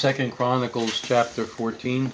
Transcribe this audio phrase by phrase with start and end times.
[0.00, 2.10] Second Chronicles chapter 14.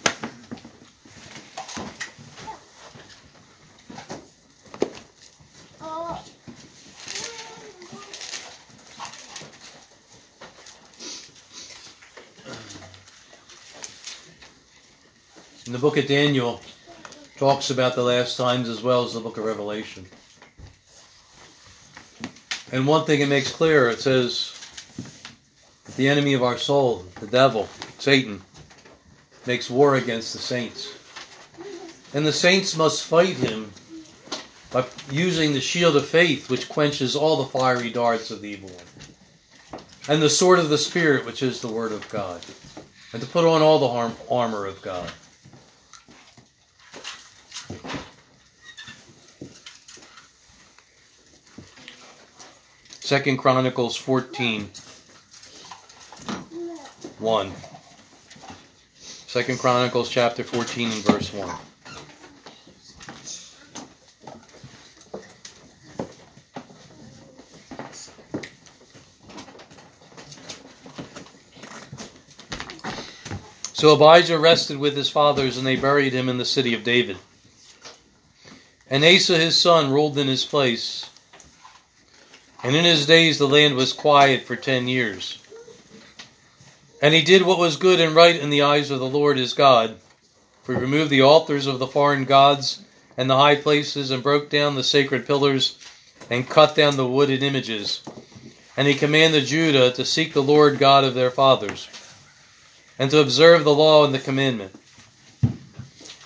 [15.64, 16.60] In the book of Daniel
[17.36, 20.04] talks about the last times as well as the book of Revelation.
[22.72, 24.56] And one thing it makes clear, it says
[25.96, 27.68] the enemy of our soul, the devil,
[28.06, 28.40] Satan,
[29.46, 30.96] makes war against the saints.
[32.14, 33.72] And the saints must fight him
[34.70, 38.68] by using the shield of faith, which quenches all the fiery darts of the evil
[38.68, 42.46] one, and the sword of the Spirit, which is the word of God,
[43.12, 45.10] and to put on all the armor of God.
[53.00, 54.70] Second Chronicles 14
[57.18, 57.52] 1.
[59.36, 61.54] Second Chronicles chapter 14 and verse 1.
[73.74, 77.18] So Abijah rested with his fathers, and they buried him in the city of David.
[78.88, 81.10] And Asa his son ruled in his place.
[82.62, 85.45] And in his days the land was quiet for ten years.
[87.06, 89.52] And he did what was good and right in the eyes of the Lord his
[89.52, 89.96] God.
[90.64, 92.82] For he removed the altars of the foreign gods
[93.16, 95.78] and the high places, and broke down the sacred pillars,
[96.30, 98.02] and cut down the wooden images.
[98.76, 101.88] And he commanded Judah to seek the Lord God of their fathers,
[102.98, 104.74] and to observe the law and the commandment.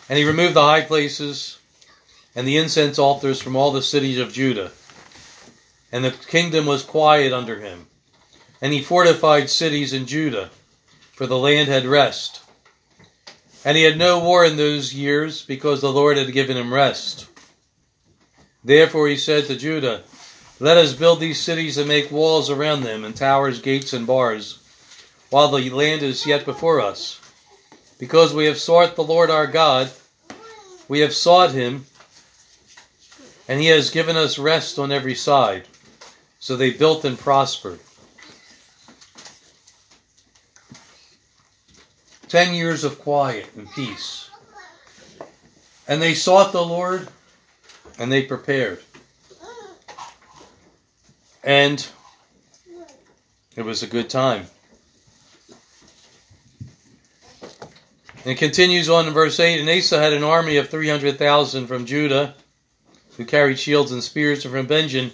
[0.08, 1.58] And he removed the high places
[2.34, 4.70] and the incense altars from all the cities of Judah.
[5.92, 7.86] And the kingdom was quiet under him.
[8.62, 10.48] And he fortified cities in Judah
[11.21, 12.41] for the land had rest.
[13.63, 17.29] And he had no war in those years, because the Lord had given him rest.
[18.64, 20.03] Therefore he said to Judah,
[20.61, 24.61] Let us build these cities and make walls around them, and towers, gates, and bars,
[25.29, 27.20] while the land is yet before us.
[27.98, 29.91] Because we have sought the Lord our God,
[30.89, 31.85] we have sought him,
[33.47, 35.69] and he has given us rest on every side.
[36.39, 37.80] So they built and prospered.
[42.30, 44.30] Ten years of quiet and peace.
[45.89, 47.08] And they sought the Lord
[47.98, 48.80] and they prepared.
[51.42, 51.85] And
[53.57, 54.46] it was a good time.
[57.42, 61.85] And it continues on in verse 8 And Asa had an army of 300,000 from
[61.85, 62.36] Judah
[63.17, 65.11] who carried shields and spears, and from Benjamin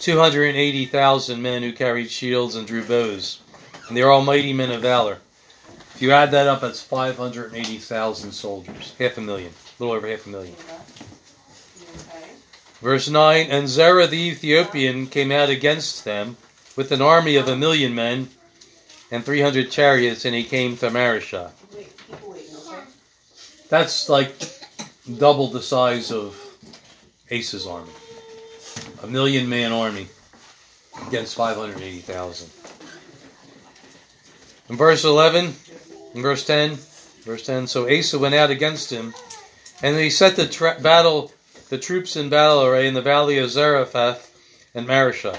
[0.00, 3.40] 280,000 men who carried shields and drew bows.
[3.88, 5.18] And they are all mighty men of valor.
[5.98, 8.94] If you add that up, that's 580,000 soldiers.
[9.00, 9.50] Half a million.
[9.50, 10.54] A little over half a million.
[12.80, 16.36] Verse 9 And Zerah the Ethiopian came out against them
[16.76, 18.28] with an army of a million men
[19.10, 21.50] and 300 chariots, and he came to Mareshah.
[23.68, 24.36] That's like
[25.18, 26.40] double the size of
[27.28, 27.90] Asa's army.
[29.02, 30.06] A million man army
[31.08, 32.50] against 580,000.
[34.68, 35.54] In verse 11,
[36.14, 36.76] in verse 10,
[37.24, 39.14] verse 10, so Asa went out against him,
[39.82, 41.32] and he set the tra- battle,
[41.68, 44.34] the troops in battle array in the valley of Zarephath
[44.74, 45.38] and Mareshah.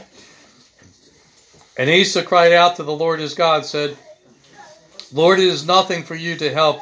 [1.78, 3.98] And Asa cried out to the Lord his God, said,
[5.12, 6.82] Lord, it is nothing for you to help,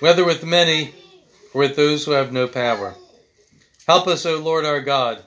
[0.00, 0.94] whether with many
[1.52, 2.94] or with those who have no power.
[3.86, 5.22] Help us, O Lord our God,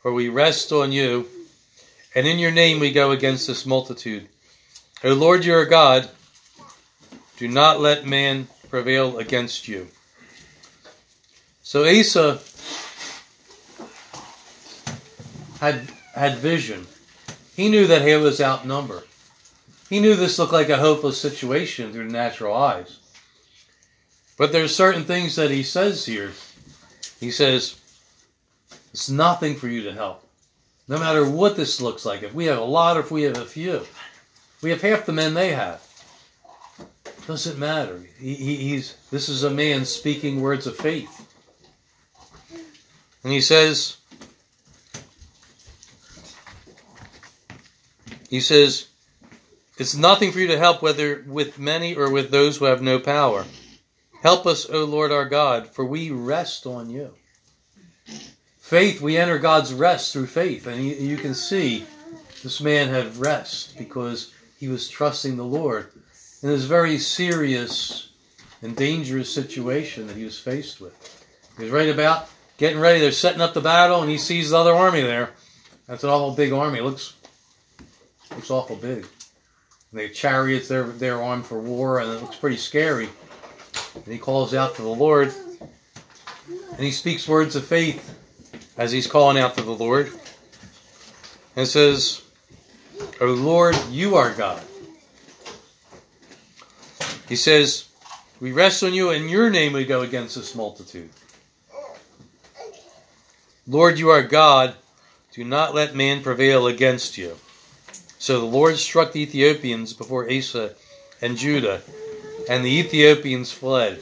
[0.00, 1.26] for we rest on you,
[2.14, 4.28] and in your name we go against this multitude.
[5.02, 6.08] O Lord your God,
[7.38, 9.88] do not let man prevail against you.
[11.62, 12.38] So Asa
[15.60, 16.86] had had vision.
[17.54, 19.04] He knew that he was outnumbered.
[19.88, 22.98] He knew this looked like a hopeless situation through natural eyes.
[24.36, 26.32] But there's certain things that he says here.
[27.20, 27.80] He says,
[28.92, 30.26] it's nothing for you to help.
[30.88, 32.22] No matter what this looks like.
[32.22, 33.86] If we have a lot or if we have a few.
[34.62, 35.85] We have half the men they have.
[37.26, 38.00] Doesn't matter.
[38.20, 41.22] He, he, he's this is a man speaking words of faith.
[43.24, 43.96] And he says,
[48.30, 48.86] he says,
[49.76, 53.00] it's nothing for you to help whether with many or with those who have no
[53.00, 53.44] power.
[54.22, 57.12] Help us, O Lord our God, for we rest on you.
[58.58, 60.68] Faith, we enter God's rest through faith.
[60.68, 61.84] And you, you can see
[62.44, 65.90] this man had rest because he was trusting the Lord
[66.42, 68.10] in this very serious
[68.62, 71.24] and dangerous situation that he was faced with.
[71.56, 72.28] He was right about
[72.58, 73.00] getting ready.
[73.00, 75.30] They're setting up the battle, and he sees the other army there.
[75.86, 76.78] That's an awful big army.
[76.78, 77.14] It looks
[78.30, 78.98] looks awful big.
[78.98, 80.68] And they have chariots.
[80.68, 83.08] They're they're armed for war, and it looks pretty scary.
[83.94, 85.32] And he calls out to the Lord,
[86.50, 88.14] and he speaks words of faith
[88.76, 90.12] as he's calling out to the Lord,
[91.54, 92.22] and says,
[93.20, 94.62] "O Lord, you are God."
[97.28, 97.84] He says,
[98.40, 99.10] "We rest on you.
[99.10, 101.10] In your name we go against this multitude."
[103.66, 104.74] Lord, you are God.
[105.32, 107.36] Do not let man prevail against you.
[108.18, 110.74] So the Lord struck the Ethiopians before Asa
[111.20, 111.82] and Judah,
[112.48, 114.00] and the Ethiopians fled.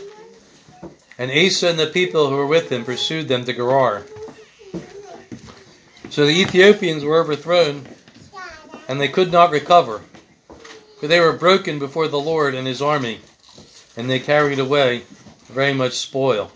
[1.19, 4.05] And Asa and the people who were with him pursued them to Gerar.
[6.11, 7.89] So the Ethiopians were overthrown,
[8.87, 10.03] and they could not recover,
[11.05, 13.21] for they were broken before the Lord and his army,
[13.95, 15.03] and they carried away
[15.49, 16.51] very much spoil.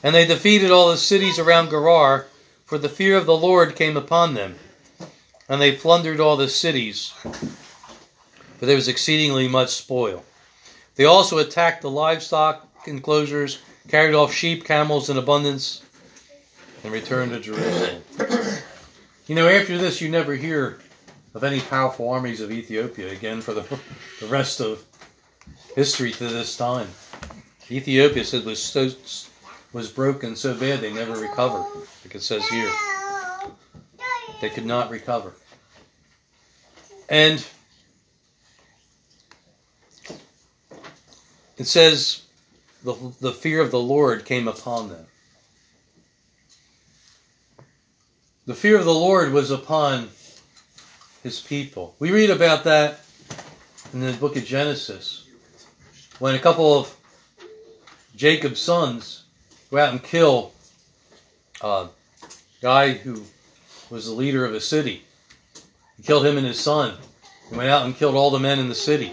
[0.00, 2.26] And they defeated all the cities around Gerar,
[2.66, 4.54] for the fear of the Lord came upon them.
[5.48, 7.08] And they plundered all the cities,
[8.58, 10.24] for there was exceedingly much spoil.
[10.94, 15.82] They also attacked the livestock enclosures, carried off sheep, camels in abundance,
[16.84, 18.04] and returned to Jerusalem.
[19.26, 20.78] You know, after this, you never hear
[21.34, 23.62] of any powerful armies of Ethiopia again for the,
[24.20, 24.84] the rest of
[25.74, 26.88] history to this time.
[27.70, 28.90] Ethiopia said was so
[29.72, 31.64] was broken so bad they never recovered.
[32.04, 32.70] Like it says here.
[34.40, 35.32] They could not recover.
[37.08, 37.44] And
[41.56, 42.24] it says
[42.84, 45.06] the, the fear of the Lord came upon them.
[48.44, 50.08] The fear of the Lord was upon
[51.22, 51.94] his people.
[51.98, 53.00] We read about that
[53.92, 55.26] in the book of Genesis
[56.18, 56.96] when a couple of
[58.16, 59.24] Jacob's sons
[59.70, 60.52] go out and kill
[61.60, 61.88] a
[62.60, 63.22] guy who
[63.90, 65.02] was the leader of a city.
[65.96, 66.96] He killed him and his son.
[67.50, 69.12] He went out and killed all the men in the city.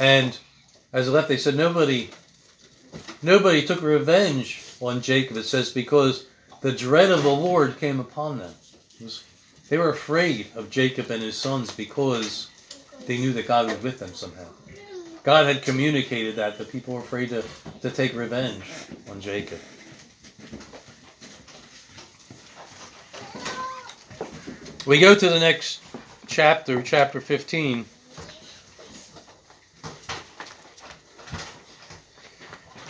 [0.00, 0.38] And
[0.92, 2.10] as they left, they said nobody,
[3.22, 5.36] nobody took revenge on Jacob.
[5.36, 6.26] It says because
[6.60, 8.52] the dread of the Lord came upon them.
[9.00, 9.22] Was,
[9.68, 12.48] they were afraid of Jacob and his sons because
[13.06, 14.46] they knew that God was with them somehow.
[15.24, 17.42] God had communicated that the people were afraid to,
[17.82, 18.62] to take revenge
[19.10, 19.58] on Jacob.
[24.86, 25.82] We go to the next
[26.28, 27.86] chapter, chapter 15.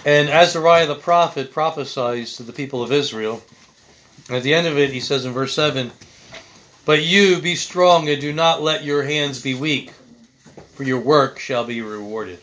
[0.05, 3.43] And Azariah the prophet prophesies to the people of Israel.
[4.29, 5.90] At the end of it, he says in verse 7
[6.87, 9.91] But you be strong and do not let your hands be weak,
[10.75, 12.38] for your work shall be rewarded.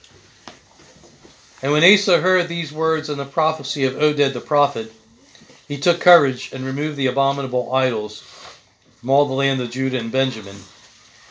[1.61, 4.91] And when Asa heard these words and the prophecy of Oded the prophet,
[5.65, 8.19] he took courage and removed the abominable idols
[8.99, 10.57] from all the land of Judah and Benjamin,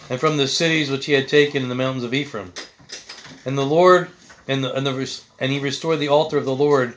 [0.09, 2.55] and from the cities which he had taken in the mountains of Ephraim.
[3.45, 4.09] And the Lord
[4.49, 6.95] and the, and, the, and he restored the altar of the Lord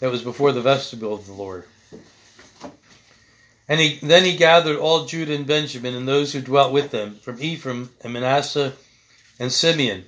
[0.00, 1.64] that was before the vestibule of the Lord.
[3.68, 7.16] And he, then he gathered all Judah and Benjamin and those who dwelt with them
[7.16, 8.74] from Ephraim and Manasseh
[9.38, 10.04] and Simeon,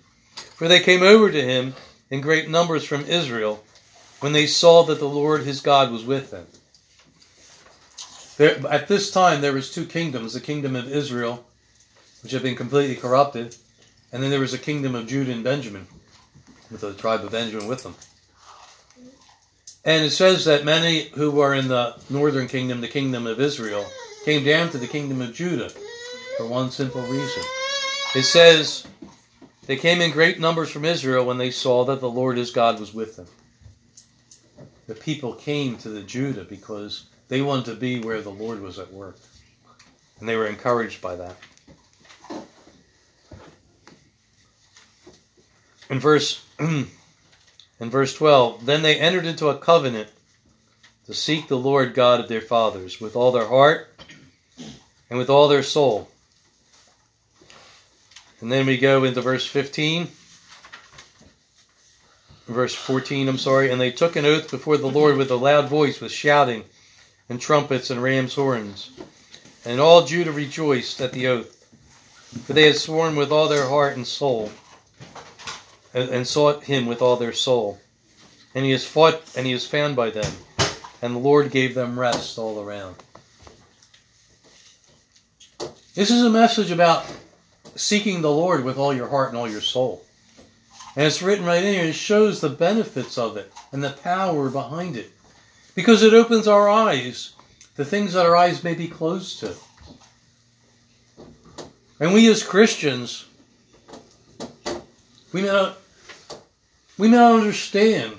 [0.54, 1.75] for they came over to him
[2.10, 3.64] in great numbers from Israel
[4.20, 6.46] when they saw that the Lord his God was with them.
[8.36, 11.46] There, at this time, there was two kingdoms: the kingdom of Israel,
[12.22, 13.56] which had been completely corrupted,
[14.12, 15.86] and then there was a kingdom of Judah and Benjamin,
[16.70, 17.94] with the tribe of Benjamin with them.
[19.87, 23.87] And it says that many who were in the northern kingdom, the kingdom of Israel,
[24.25, 25.71] came down to the kingdom of Judah
[26.37, 27.43] for one simple reason.
[28.16, 28.85] It says
[29.66, 32.81] they came in great numbers from Israel when they saw that the Lord his God
[32.81, 33.28] was with them.
[34.88, 38.81] The people came to the Judah because they wanted to be where the Lord was
[38.81, 39.19] at work.
[40.19, 41.37] And they were encouraged by that.
[45.88, 46.45] In verse
[47.80, 50.09] in verse 12, then they entered into a covenant
[51.06, 53.88] to seek the Lord God of their fathers with all their heart
[55.09, 56.09] and with all their soul.
[58.40, 60.09] And then we go into verse 15.
[62.47, 63.71] Verse 14, I'm sorry.
[63.71, 66.64] And they took an oath before the Lord with a loud voice, with shouting
[67.28, 68.90] and trumpets and ram's horns.
[69.64, 71.64] And all Judah rejoiced at the oath,
[72.45, 74.52] for they had sworn with all their heart and soul,
[75.96, 77.80] and, and sought him with all their soul.
[78.54, 80.30] And he has fought, and he is found by them,
[81.02, 82.94] and the Lord gave them rest all around.
[85.94, 87.06] This is a message about
[87.74, 90.04] seeking the Lord with all your heart and all your soul.
[90.94, 94.50] And it's written right in here, it shows the benefits of it and the power
[94.50, 95.10] behind it.
[95.74, 97.34] Because it opens our eyes
[97.76, 99.54] to things that our eyes may be closed to.
[102.00, 103.26] And we as Christians,
[105.32, 105.78] we may not,
[106.98, 108.16] we now understand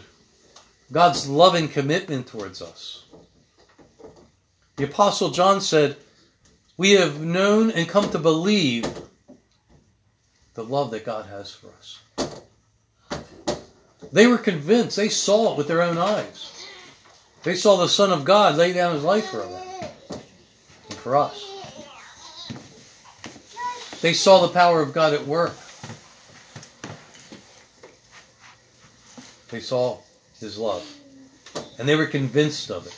[0.92, 3.06] God's loving commitment towards us.
[4.78, 5.98] The Apostle John said,
[6.78, 8.86] We have known and come to believe
[10.54, 12.00] the love that God has for us.
[14.12, 16.66] They were convinced, they saw it with their own eyes.
[17.44, 19.90] They saw the Son of God lay down his life for them
[20.90, 21.44] and for us.
[24.02, 25.56] They saw the power of God at work.
[29.50, 29.98] They saw
[30.40, 30.86] his love.
[31.80, 32.96] And they were convinced of it.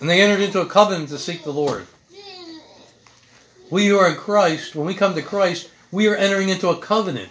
[0.00, 1.86] And they entered into a covenant to seek the Lord.
[3.70, 6.78] We who are in Christ, when we come to Christ, we are entering into a
[6.78, 7.30] covenant.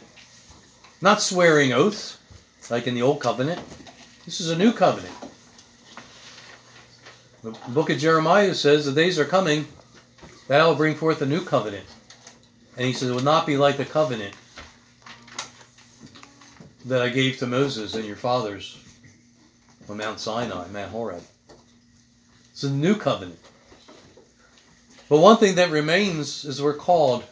[1.01, 2.17] Not swearing oaths,
[2.69, 3.61] like in the old covenant.
[4.25, 5.13] This is a new covenant.
[7.43, 9.65] The book of Jeremiah says the days are coming
[10.47, 11.85] that I will bring forth a new covenant.
[12.75, 14.35] And he says it will not be like the covenant
[16.87, 18.77] that I gave to Moses and your fathers
[19.89, 21.21] on Mount Sinai, Mount Horeb.
[22.51, 23.39] It's a new covenant.
[25.09, 27.25] But one thing that remains is we're called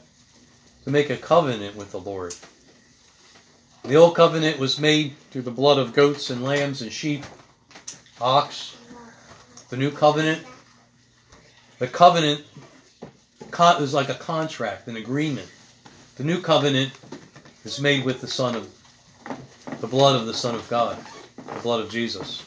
[0.84, 2.36] to make a covenant with the Lord.
[3.86, 7.24] The old covenant was made through the blood of goats and lambs and sheep,
[8.20, 8.76] ox.
[9.70, 10.46] The new covenant,
[11.80, 12.44] the covenant
[13.80, 15.50] is like a contract, an agreement.
[16.18, 16.92] The new covenant
[17.64, 18.75] is made with the Son of
[19.86, 20.98] the blood of the Son of God,
[21.38, 22.44] the blood of Jesus.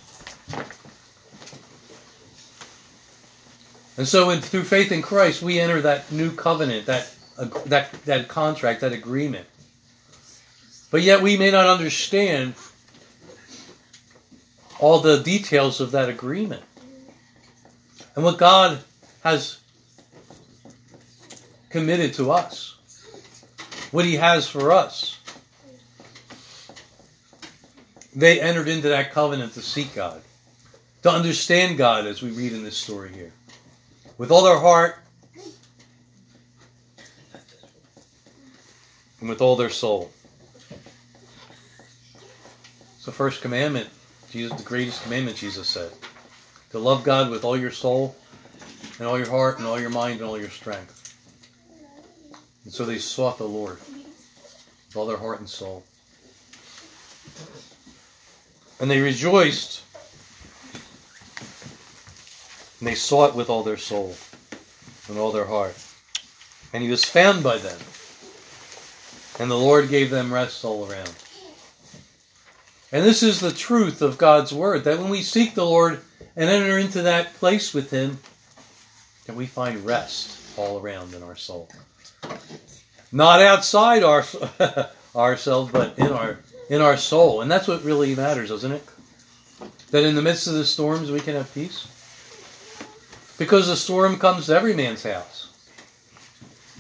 [3.96, 7.92] And so, in, through faith in Christ, we enter that new covenant, that uh, that
[8.06, 9.46] that contract, that agreement.
[10.90, 12.54] But yet we may not understand
[14.80, 16.62] all the details of that agreement.
[18.16, 18.80] And what God
[19.22, 19.60] has
[21.70, 22.74] committed to us.
[23.92, 25.17] What he has for us.
[28.14, 30.22] They entered into that covenant to seek God,
[31.02, 33.32] to understand God as we read in this story here.
[34.16, 34.96] With all their heart
[39.20, 40.10] and with all their soul
[42.98, 43.88] It's the first commandment,
[44.32, 45.92] Jesus, the greatest commandment, Jesus said.
[46.70, 48.16] To love God with all your soul,
[48.98, 51.14] and all your heart, and all your mind, and all your strength.
[52.64, 55.84] And so they sought the Lord with all their heart and soul.
[58.80, 59.82] And they rejoiced,
[62.78, 64.14] and they sought with all their soul
[65.08, 65.76] and all their heart.
[66.72, 67.78] And he was found by them.
[69.40, 71.12] And the Lord gave them rest all around.
[72.90, 76.00] And this is the truth of God's word that when we seek the Lord
[76.36, 78.18] and enter into that place with Him,
[79.26, 81.68] that we find rest all around in our soul.
[83.12, 84.24] Not outside our
[85.14, 87.40] ourselves, but in our in our soul.
[87.40, 88.84] And that's what really matters, doesn't it?
[89.90, 91.86] That in the midst of the storms we can have peace.
[93.38, 95.46] Because the storm comes to every man's house.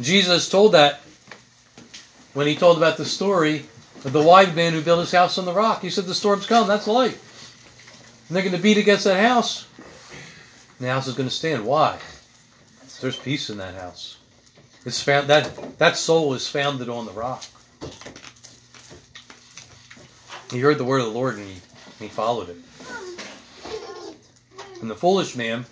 [0.00, 1.00] Jesus told that
[2.34, 3.64] when he told about the story
[4.04, 5.82] of the wise man who built his house on the rock.
[5.82, 7.24] He said, The storms come, that's life.
[8.28, 9.66] And they're going to beat against that house.
[10.78, 11.64] And the house is going to stand.
[11.64, 11.98] Why?
[13.00, 14.18] There's peace in that house.
[14.84, 17.44] It's found that that soul is founded on the rock.
[20.50, 21.60] He heard the word of the Lord and he,
[21.98, 22.56] he followed it.
[24.80, 25.66] And the foolish man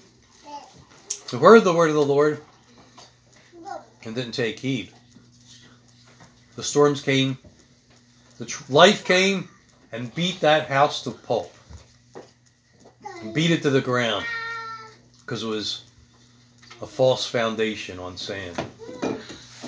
[1.30, 2.42] who heard the word of the Lord
[4.04, 4.92] and didn't take heed.
[6.56, 7.38] The storms came
[8.38, 9.48] the tr- life came
[9.92, 11.52] and beat that house to pulp.
[13.32, 14.26] beat it to the ground
[15.20, 15.84] because it was
[16.82, 18.60] a false foundation on sand.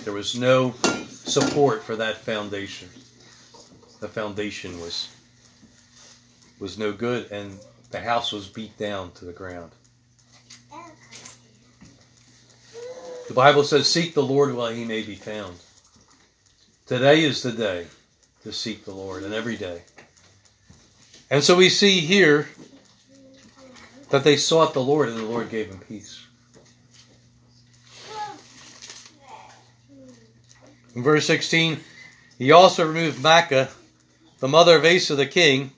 [0.04, 0.74] There was no
[1.08, 2.88] support for that foundation.
[4.00, 5.08] The foundation was
[6.58, 7.58] was no good and
[7.90, 9.72] the house was beat down to the ground.
[13.28, 15.58] The Bible says, Seek the Lord while he may be found.
[16.86, 17.86] Today is the day
[18.42, 19.82] to seek the Lord, and every day.
[21.30, 22.48] And so we see here
[24.08, 26.24] that they sought the Lord, and the Lord gave them peace.
[30.94, 31.78] In verse 16,
[32.38, 33.68] he also removed Maacah,
[34.40, 35.72] the mother of Asa the king.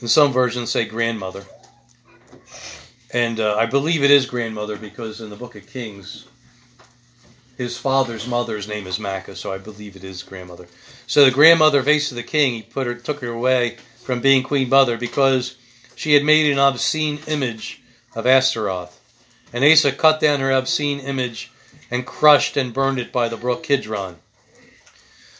[0.00, 1.44] And some versions say grandmother.
[3.12, 6.26] And uh, I believe it is grandmother because in the book of Kings,
[7.56, 10.66] his father's mother's name is Maacah, so I believe it is grandmother.
[11.06, 14.42] So the grandmother of Asa the king, he put her, took her away from being
[14.42, 15.56] queen mother because
[15.94, 17.80] she had made an obscene image
[18.16, 19.00] of Astaroth.
[19.52, 21.52] And Asa cut down her obscene image
[21.90, 24.16] and crushed and burned it by the brook Kidron.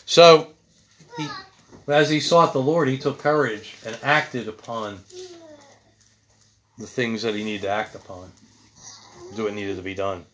[0.07, 0.54] So,
[1.17, 1.29] he,
[1.87, 5.01] as he sought the Lord, he took courage and acted upon
[6.79, 8.31] the things that he needed to act upon,
[9.37, 10.25] do what needed to be done.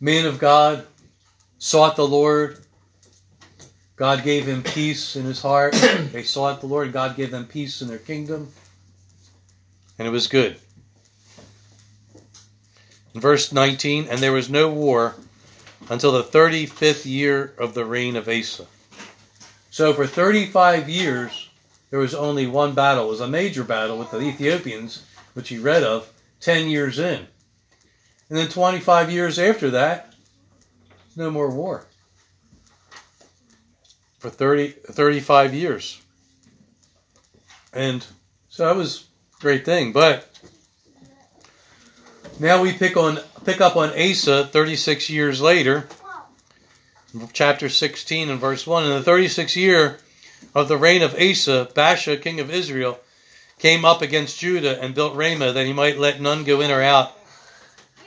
[0.00, 0.86] Man of God
[1.58, 2.58] sought the Lord.
[3.96, 5.72] God gave him peace in his heart.
[6.12, 6.92] they sought the Lord.
[6.92, 8.52] God gave them peace in their kingdom.
[9.98, 10.56] And it was good.
[13.12, 15.16] In verse 19, and there was no war
[15.90, 18.66] until the 35th year of the reign of Asa.
[19.70, 21.48] So for 35 years,
[21.90, 23.06] there was only one battle.
[23.06, 25.04] It was a major battle with the Ethiopians,
[25.34, 27.26] which he read of 10 years in.
[28.28, 30.14] And then 25 years after that,
[31.16, 31.86] no more war.
[34.18, 36.02] For 30, 35 years.
[37.72, 38.04] And
[38.48, 39.06] so that was
[39.38, 39.92] a great thing.
[39.92, 40.28] But
[42.40, 45.88] now we pick on pick up on Asa 36 years later,
[47.32, 48.84] chapter 16 and verse 1.
[48.84, 49.98] In the 36th year
[50.54, 52.98] of the reign of Asa, Baasha, king of Israel,
[53.58, 56.82] came up against Judah and built Ramah that he might let none go in or
[56.82, 57.12] out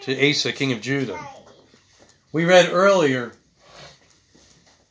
[0.01, 1.19] to Asa, king of Judah.
[2.31, 3.33] We read earlier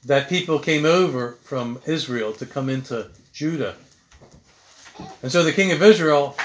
[0.05, 3.75] that people came over from Israel to come into Judah.
[5.23, 6.37] And so the king of Israel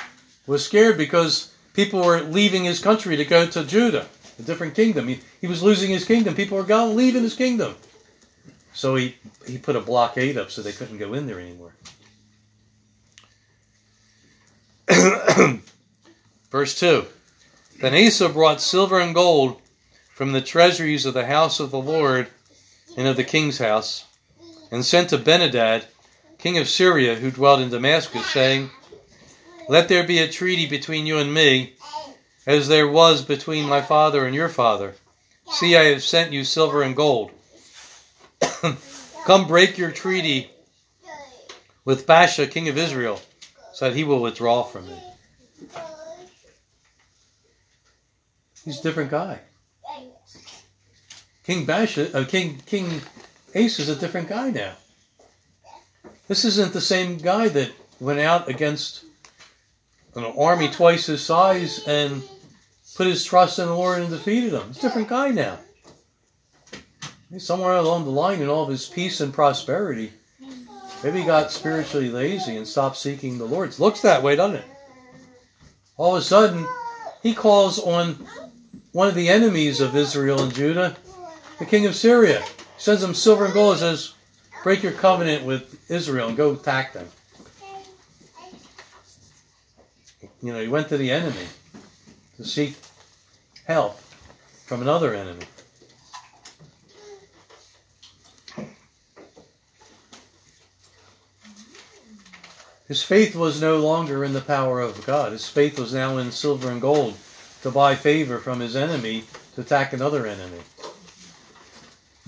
[0.48, 4.08] was scared because people were leaving his country to go to Judah,
[4.40, 5.08] a different kingdom.
[5.08, 6.34] He, he was losing his kingdom.
[6.36, 7.76] People were going, leaving his kingdom.
[8.74, 9.16] So he,
[9.48, 11.74] he put a blockade up so they couldn't go in there anymore.
[16.52, 17.06] Verse 2
[17.80, 19.60] then Asa brought silver and gold
[20.14, 22.28] from the treasuries of the house of the Lord
[22.96, 24.06] and of the king's house,
[24.72, 25.86] and sent to Ben-Hadad,
[26.38, 28.70] king of Syria, who dwelt in Damascus, saying,
[29.68, 31.74] Let there be a treaty between you and me,
[32.46, 34.96] as there was between my father and your father.
[35.52, 37.32] See, I have sent you silver and gold.
[39.26, 40.52] Come break your treaty
[41.84, 43.20] with Baasha, king of Israel,
[43.74, 45.00] so that he will withdraw from me.
[48.64, 49.40] He's a different guy.
[51.44, 53.02] King Baasha, uh, King King
[53.54, 54.74] Ace is a different guy now.
[56.28, 59.06] This isn't the same guy that went out against
[60.16, 62.24] an army twice his size and
[62.96, 64.68] put his trust in the Lord and defeated him.
[64.68, 65.60] He's a different guy now.
[67.30, 70.14] He's somewhere along the line in all of his peace and prosperity.
[71.04, 73.70] Maybe he got spiritually lazy and stopped seeking the Lord.
[73.70, 74.66] It looks that way, doesn't it?
[75.98, 76.66] All of a sudden,
[77.22, 78.26] he calls on
[78.92, 80.96] one of the enemies of Israel and Judah,
[81.60, 82.42] the king of Syria.
[82.42, 84.14] He sends him silver and gold and says,
[84.64, 87.08] Break your covenant with Israel and go attack them.
[90.46, 91.48] You know, he went to the enemy
[92.38, 92.78] to seek
[93.66, 94.00] help
[94.68, 95.48] from another enemy.
[102.88, 105.32] His faith was no longer in the power of God.
[105.32, 107.18] His faith was now in silver and gold
[107.64, 109.24] to buy favor from his enemy
[109.56, 110.62] to attack another enemy.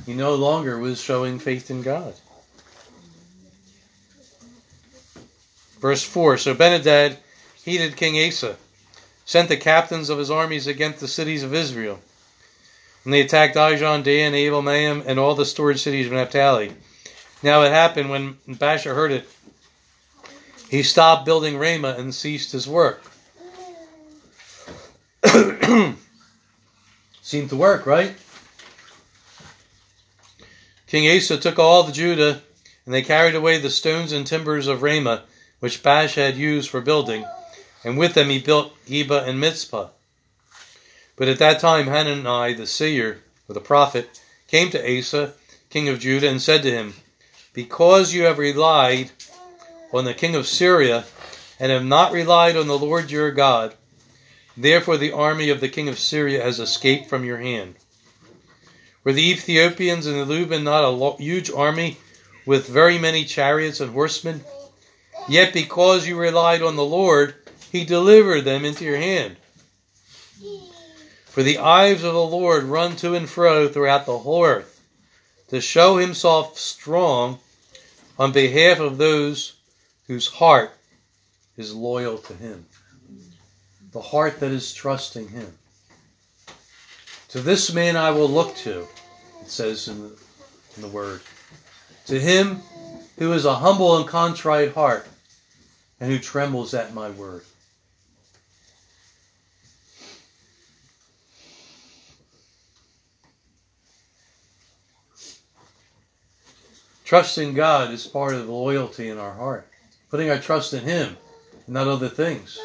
[0.07, 2.15] He no longer was showing faith in God.
[5.79, 7.19] Verse 4 So Ben-Hadad
[7.67, 8.55] heeded King Asa,
[9.25, 11.99] sent the captains of his armies against the cities of Israel.
[13.03, 16.71] And they attacked Ijon, Dan, Abel, Maim, and all the storage cities of Naphtali.
[17.43, 19.27] Now it happened when Baasha heard it,
[20.69, 23.03] he stopped building Ramah and ceased his work.
[27.21, 28.15] Seemed to work, right?
[30.87, 32.41] King Asa took all the Judah,
[32.85, 35.23] and they carried away the stones and timbers of Ramah,
[35.59, 37.25] which Baasha had used for building,
[37.87, 39.87] and with them he built Geba and Mizpah.
[41.15, 44.19] But at that time Hanani the seer, or the prophet,
[44.49, 45.33] came to Asa,
[45.69, 46.95] king of Judah, and said to him,
[47.53, 49.11] Because you have relied
[49.93, 51.05] on the king of Syria,
[51.61, 53.73] and have not relied on the Lord your God,
[54.57, 57.75] Therefore the army of the king of Syria has escaped from your hand.
[59.05, 61.95] Were the Ethiopians and the Luban not a huge army
[62.45, 64.43] with very many chariots and horsemen?
[65.29, 67.33] Yet because you relied on the Lord,
[67.71, 69.37] he delivered them into your hand.
[71.25, 74.81] For the eyes of the Lord run to and fro throughout the whole earth,
[75.49, 77.39] to show himself strong
[78.17, 79.53] on behalf of those
[80.07, 80.71] whose heart
[81.57, 82.65] is loyal to him.
[83.91, 85.57] the heart that is trusting him.
[87.29, 88.87] To this man I will look to,
[89.41, 90.17] it says in the,
[90.75, 91.21] in the word.
[92.07, 92.61] To him
[93.17, 95.07] who is a humble and contrite heart
[95.99, 97.43] and who trembles at my word.
[107.07, 109.65] Trusting God is part of the loyalty in our heart.
[110.09, 111.15] Putting our trust in Him,
[111.65, 112.59] and not other things.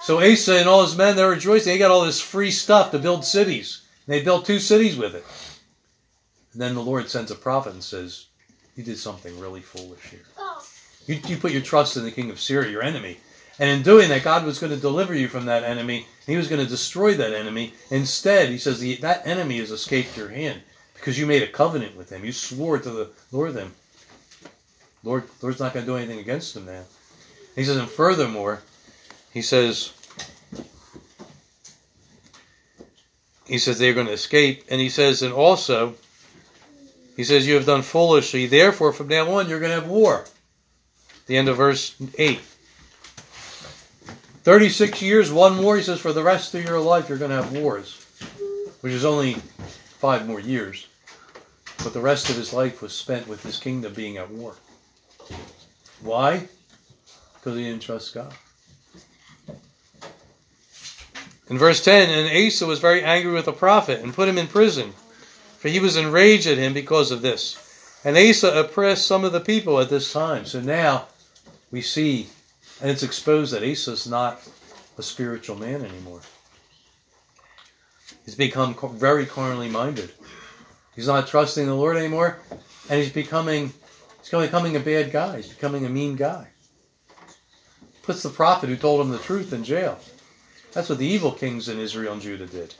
[0.00, 1.70] So Asa and all his men, they're rejoicing.
[1.70, 3.82] They got all this free stuff to build cities.
[4.06, 5.24] And they built two cities with it.
[6.54, 8.24] And then the Lord sends a prophet and says,
[8.74, 10.24] You did something really foolish here.
[11.06, 13.18] You, you put your trust in the king of Syria, your enemy.
[13.58, 16.06] And in doing that, God was going to deliver you from that enemy.
[16.26, 17.74] He was going to destroy that enemy.
[17.90, 20.62] Instead, he says, That enemy has escaped your hand
[20.98, 22.24] because you made a covenant with them.
[22.24, 23.74] You swore to the Lord them.
[25.04, 26.82] Lord, Lord's not going to do anything against them now.
[27.54, 28.60] He says, and furthermore,
[29.32, 29.92] he says,
[33.46, 35.94] he says they're going to escape, and he says, and also,
[37.16, 38.46] he says, you have done foolishly.
[38.46, 40.24] Therefore, from now on, you're going to have war.
[41.26, 42.40] The end of verse eight.
[44.44, 45.76] 36 years, one war.
[45.76, 48.04] He says, for the rest of your life, you're going to have wars,
[48.80, 49.36] which is only
[49.98, 50.86] five more years.
[51.84, 54.54] But the rest of his life was spent with his kingdom being at war.
[56.02, 56.48] Why?
[57.34, 58.32] Because he didn't trust God.
[61.50, 64.48] In verse 10, and Asa was very angry with the prophet and put him in
[64.48, 64.92] prison,
[65.58, 67.56] for he was enraged at him because of this.
[68.04, 70.44] And Asa oppressed some of the people at this time.
[70.44, 71.06] So now
[71.70, 72.28] we see,
[72.80, 74.40] and it's exposed that Asa is not
[74.98, 76.20] a spiritual man anymore.
[78.28, 80.12] He's become very carnally minded.
[80.94, 82.38] He's not trusting the Lord anymore,
[82.90, 83.72] and he's becoming
[84.20, 85.36] he's becoming a bad guy.
[85.36, 86.48] He's becoming a mean guy.
[88.02, 89.98] Puts the prophet who told him the truth in jail.
[90.74, 92.74] That's what the evil kings in Israel and Judah did.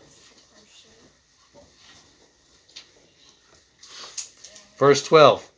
[4.76, 5.50] Verse 12.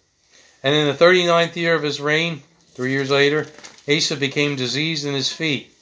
[0.63, 2.43] And in the thirty ninth year of his reign,
[2.75, 3.49] three years later,
[3.93, 5.75] Asa became diseased in his feet,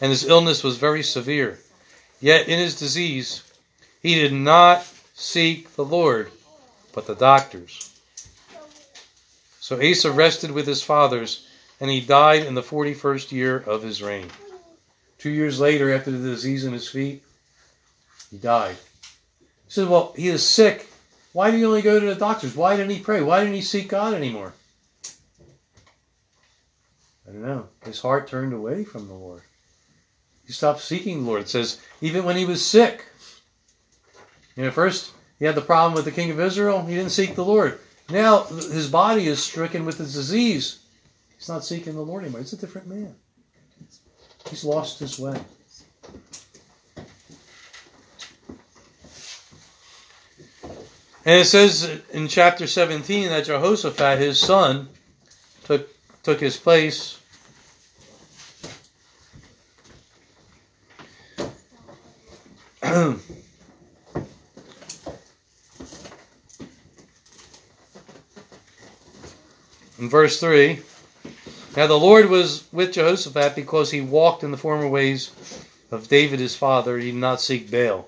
[0.00, 1.58] and his illness was very severe.
[2.24, 3.42] Yet in his disease,
[4.00, 6.30] he did not seek the Lord,
[6.94, 7.94] but the doctors.
[9.60, 11.46] So Asa rested with his fathers,
[11.80, 14.28] and he died in the 41st year of his reign.
[15.18, 17.22] Two years later, after the disease in his feet,
[18.30, 18.76] he died.
[19.40, 20.88] He said, Well, he is sick.
[21.34, 22.56] Why did he only go to the doctors?
[22.56, 23.20] Why didn't he pray?
[23.20, 24.54] Why didn't he seek God anymore?
[27.28, 27.68] I don't know.
[27.84, 29.42] His heart turned away from the Lord.
[30.46, 31.42] He stopped seeking the Lord.
[31.42, 33.04] It says, even when he was sick,
[34.56, 36.84] you know, first he had the problem with the king of Israel.
[36.84, 37.78] He didn't seek the Lord.
[38.10, 40.80] Now his body is stricken with this disease.
[41.36, 42.40] He's not seeking the Lord anymore.
[42.40, 43.14] He's a different man.
[44.48, 45.40] He's lost his way.
[51.26, 54.88] And it says in chapter 17 that Jehoshaphat, his son,
[55.64, 55.88] took,
[56.22, 57.18] took his place.
[62.94, 63.18] In
[69.98, 70.78] verse 3,
[71.76, 75.32] now the Lord was with Jehoshaphat because he walked in the former ways
[75.90, 76.96] of David his father.
[76.96, 78.06] He did not seek Baal,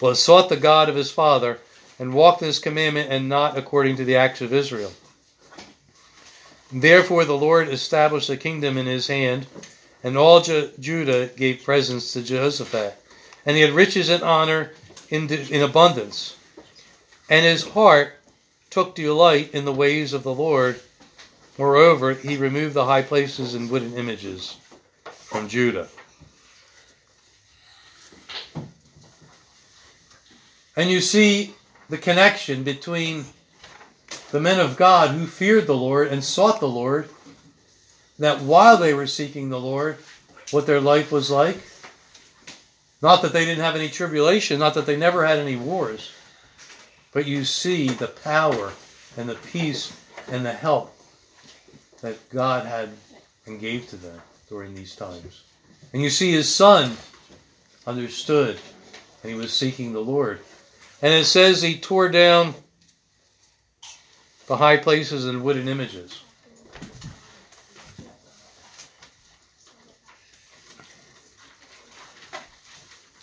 [0.00, 1.60] but sought the God of his father
[2.00, 4.92] and walked in his commandment and not according to the acts of Israel.
[6.72, 9.46] Therefore the Lord established a kingdom in his hand,
[10.02, 12.98] and all Judah gave presents to Jehoshaphat.
[13.46, 14.72] And he had riches and honor
[15.10, 16.36] in, in abundance.
[17.28, 18.12] And his heart
[18.70, 20.80] took delight in the ways of the Lord
[21.56, 24.56] Moreover, he removed the high places and wooden images
[25.04, 25.88] from Judah.
[30.76, 31.54] And you see
[31.88, 33.24] the connection between
[34.32, 37.08] the men of God who feared the Lord and sought the Lord,
[38.18, 39.98] that while they were seeking the Lord,
[40.50, 41.58] what their life was like.
[43.04, 46.10] Not that they didn't have any tribulation, not that they never had any wars,
[47.12, 48.72] but you see the power
[49.18, 49.94] and the peace
[50.32, 50.96] and the help
[52.00, 52.88] that God had
[53.44, 55.42] and gave to them during these times.
[55.92, 56.96] And you see his son
[57.86, 58.58] understood
[59.22, 60.40] and he was seeking the Lord.
[61.02, 62.54] And it says he tore down
[64.46, 66.23] the high places and wooden images.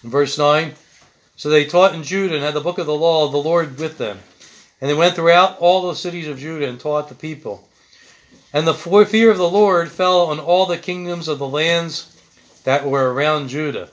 [0.04, 0.74] Verse 9,
[1.36, 3.78] so they taught in Judah and had the book of the law of the Lord
[3.78, 4.20] with them.
[4.80, 7.68] And they went throughout all the cities of Judah and taught the people.
[8.54, 12.18] And the fear of the Lord fell on all the kingdoms of the lands
[12.64, 13.90] that were around Judah.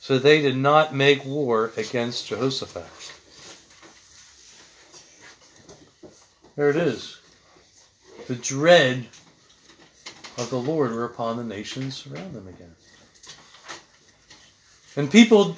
[0.00, 2.86] So they did not make war against Jehoshaphat.
[6.56, 7.18] There it is.
[8.28, 9.06] The dread
[10.38, 12.74] of the Lord were upon the nations around them again.
[14.96, 15.56] And people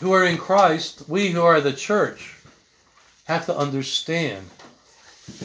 [0.00, 2.34] who are in Christ, we who are the church,
[3.24, 4.46] have to understand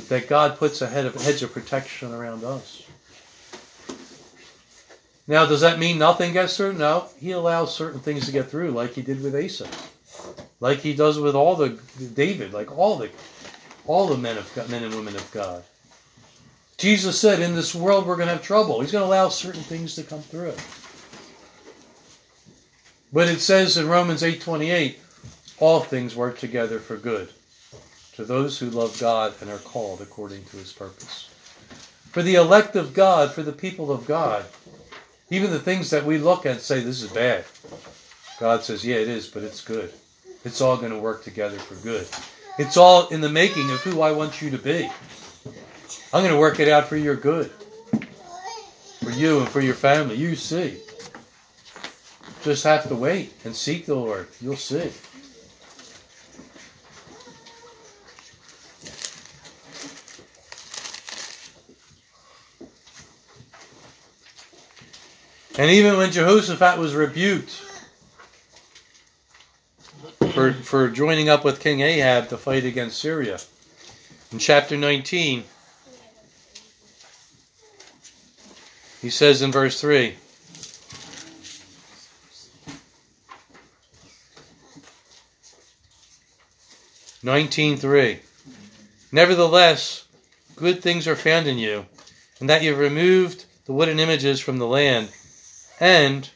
[0.10, 2.84] that God puts a hedge of protection around us.
[5.28, 6.74] Now, does that mean nothing gets through?
[6.74, 7.08] No.
[7.20, 9.68] He allows certain things to get through, like he did with Asa,
[10.60, 11.80] like he does with all the
[12.16, 13.10] David, like all the
[13.86, 15.64] all the men of God, men and women of God.
[16.78, 19.62] Jesus said, "In this world, we're going to have trouble." He's going to allow certain
[19.62, 20.56] things to come through.
[23.12, 25.00] But it says in Romans eight twenty eight,
[25.60, 27.30] all things work together for good
[28.14, 31.30] to those who love God and are called according to His purpose.
[32.12, 34.46] For the elect of God, for the people of God,
[35.30, 37.46] even the things that we look at and say, this is bad.
[38.40, 39.92] God says, yeah, it is, but it's good.
[40.44, 42.08] It's all going to work together for good.
[42.58, 44.90] It's all in the making of who I want you to be.
[46.12, 47.52] I'm going to work it out for your good.
[49.04, 50.16] For you and for your family.
[50.16, 50.78] You see.
[52.44, 54.28] Just have to wait and seek the Lord.
[54.40, 54.92] You'll see.
[65.58, 67.52] And even when Jehoshaphat was rebuked
[70.34, 73.40] for, for joining up with King Ahab to fight against Syria,
[74.32, 75.44] in chapter 19,
[79.02, 80.16] he says in verse 3
[87.24, 88.20] 19.3
[89.12, 90.06] Nevertheless,
[90.56, 91.86] good things are found in you,
[92.40, 95.10] and that you have removed the wooden images from the land
[95.80, 96.30] and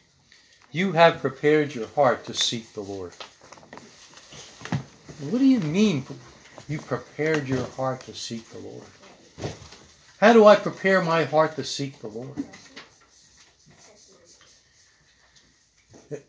[0.72, 3.14] you have prepared your heart to seek the Lord.
[5.30, 6.04] What do you mean
[6.68, 8.84] you prepared your heart to seek the Lord?
[10.20, 12.44] How do I prepare my heart to seek the Lord?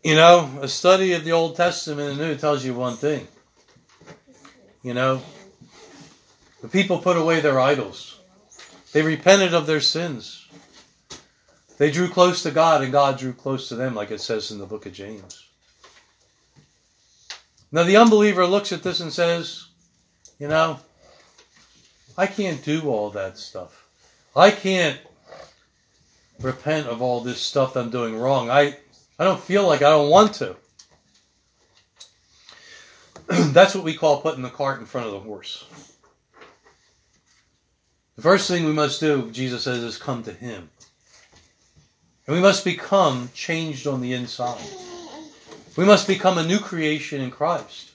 [0.03, 3.27] You know, a study of the Old Testament and the New tells you one thing.
[4.85, 5.23] You know,
[6.61, 8.19] the people put away their idols.
[8.93, 10.47] They repented of their sins.
[11.79, 14.59] They drew close to God and God drew close to them, like it says in
[14.59, 15.43] the book of James.
[17.71, 19.65] Now, the unbeliever looks at this and says,
[20.37, 20.79] You know,
[22.15, 23.87] I can't do all that stuff.
[24.35, 24.99] I can't
[26.39, 28.51] repent of all this stuff I'm doing wrong.
[28.51, 28.77] I,
[29.17, 30.55] I don't feel like I don't want to.
[33.27, 35.65] That's what we call putting the cart in front of the horse.
[38.15, 40.69] The first thing we must do, Jesus says, is come to Him.
[42.27, 44.61] And we must become changed on the inside.
[45.75, 47.91] We must become a new creation in Christ.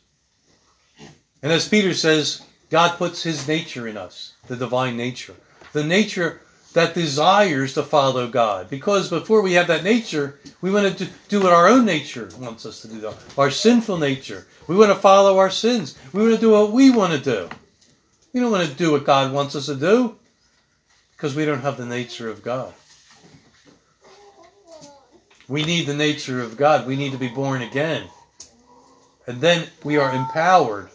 [1.42, 5.34] And as Peter says, God puts his nature in us, the divine nature.
[5.72, 8.70] The nature that desires to follow God.
[8.70, 12.64] Because before we have that nature, we want to do what our own nature wants
[12.64, 14.46] us to do, our sinful nature.
[14.68, 15.98] We want to follow our sins.
[16.12, 17.48] We want to do what we want to do.
[18.32, 20.16] We don't want to do what God wants us to do
[21.16, 22.72] because we don't have the nature of God.
[25.48, 26.86] We need the nature of God.
[26.86, 28.06] We need to be born again.
[29.26, 30.90] And then we are empowered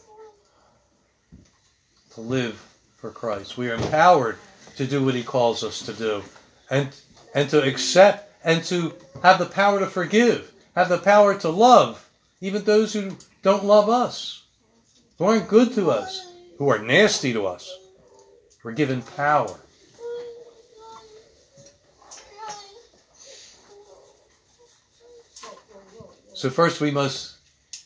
[2.14, 2.56] to live
[2.96, 3.58] for Christ.
[3.58, 4.38] We are empowered
[4.78, 6.24] to do what He calls us to do.
[6.70, 6.90] And,
[7.34, 12.10] and to accept and to have the power to forgive, have the power to love,
[12.42, 14.44] even those who don't love us,
[15.18, 17.78] who aren't good to us, who are nasty to us.
[18.64, 19.56] We're given power.
[26.34, 27.38] So first we must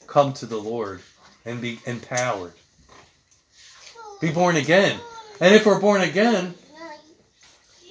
[0.08, 1.02] come to the Lord
[1.45, 2.54] and be empowered.
[4.19, 4.99] Be born again.
[5.39, 6.56] And if we're born again,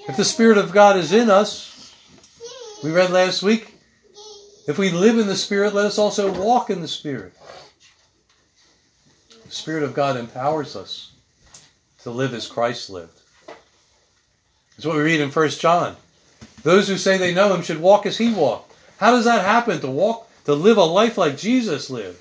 [0.08, 1.94] if the Spirit of God is in us,
[2.82, 3.74] we read last week,
[4.66, 7.32] if we live in the Spirit, let us also walk in the Spirit.
[9.44, 11.12] The Spirit of God empowers us
[12.02, 13.20] to live as Christ lived.
[14.76, 15.96] That's what we read in 1 John.
[16.62, 18.74] Those who say they know him should walk as he walked.
[18.98, 19.80] How does that happen?
[19.80, 22.18] To walk to live a life like Jesus lived.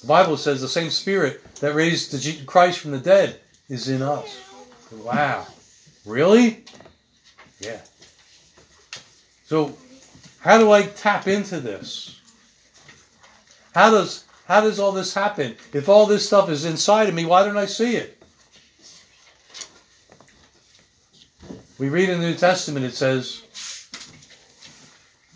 [0.00, 4.40] The Bible says the same Spirit that raised Christ from the dead is in us.
[4.90, 5.46] Wow.
[6.04, 6.64] Really?
[7.60, 7.80] Yeah.
[9.44, 9.76] So,
[10.40, 12.20] how do I tap into this?
[13.74, 15.56] How does how does all this happen?
[15.72, 18.22] If all this stuff is inside of me, why don't I see it?
[21.78, 23.42] We read in the New Testament it says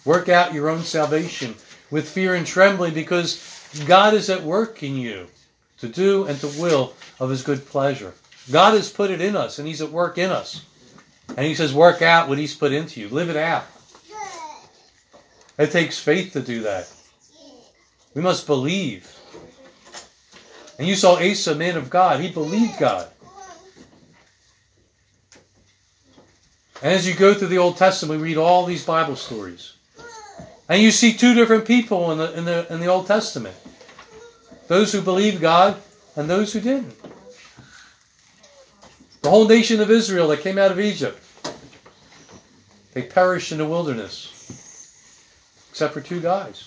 [0.05, 1.55] Work out your own salvation
[1.91, 3.43] with fear and trembling because
[3.87, 5.27] God is at work in you
[5.79, 8.15] to do and to will of his good pleasure.
[8.51, 10.65] God has put it in us and he's at work in us.
[11.29, 13.09] And he says, work out what he's put into you.
[13.09, 13.65] Live it out.
[15.59, 16.93] It takes faith to do that.
[18.15, 19.13] We must believe.
[20.79, 22.21] And you saw Asa, man of God.
[22.21, 23.09] He believed God.
[26.83, 29.73] And as you go through the Old Testament, we read all these Bible stories.
[30.69, 33.57] And you see two different people in the, in the, in the Old Testament
[34.69, 35.77] those who believed God
[36.17, 36.93] and those who didn't.
[39.27, 41.21] The whole nation of Israel that came out of Egypt,
[42.93, 44.31] they perished in the wilderness,
[45.69, 46.63] except for two guys,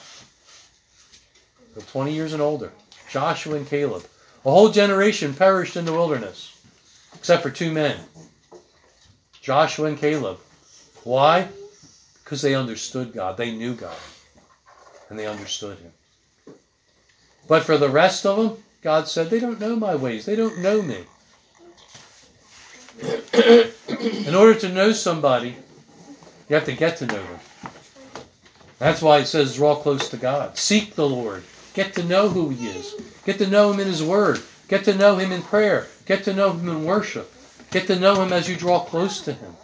[1.88, 2.74] 20 years and older
[3.10, 4.04] Joshua and Caleb.
[4.44, 6.62] A whole generation perished in the wilderness,
[7.16, 7.98] except for two men
[9.42, 10.40] Joshua and Caleb.
[11.06, 11.48] Why?
[12.26, 13.38] Because they understood God.
[13.38, 13.96] They knew God.
[15.10, 15.94] And they understood Him.
[17.48, 20.26] But for the rest of them, God said, they don't know my ways.
[20.26, 21.06] They don't know me.
[23.02, 25.56] In order to know somebody,
[26.48, 27.40] you have to get to know them.
[28.78, 30.58] That's why it says, draw close to God.
[30.58, 31.44] Seek the Lord.
[31.74, 32.96] Get to know who He is.
[33.26, 34.42] Get to know Him in His Word.
[34.68, 35.88] Get to know Him in prayer.
[36.06, 37.32] Get to know Him in worship.
[37.72, 39.56] Get to know Him as you draw close to Him.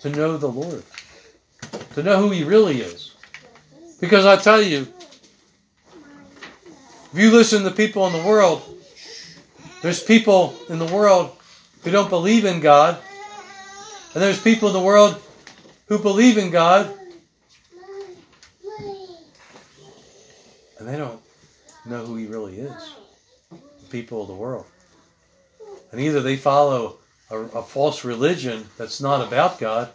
[0.00, 0.82] To know the Lord.
[1.94, 3.14] To know who He really is.
[4.00, 4.88] Because I tell you,
[7.12, 8.62] if you listen to people in the world,
[9.82, 11.36] there's people in the world
[11.82, 12.98] who don't believe in God,
[14.14, 15.20] and there's people in the world
[15.86, 16.92] who believe in God,
[20.78, 21.20] and they don't
[21.84, 22.94] know who He really is.
[23.50, 24.66] The people of the world.
[25.90, 26.98] And either they follow
[27.30, 29.90] a, a false religion that's not about God,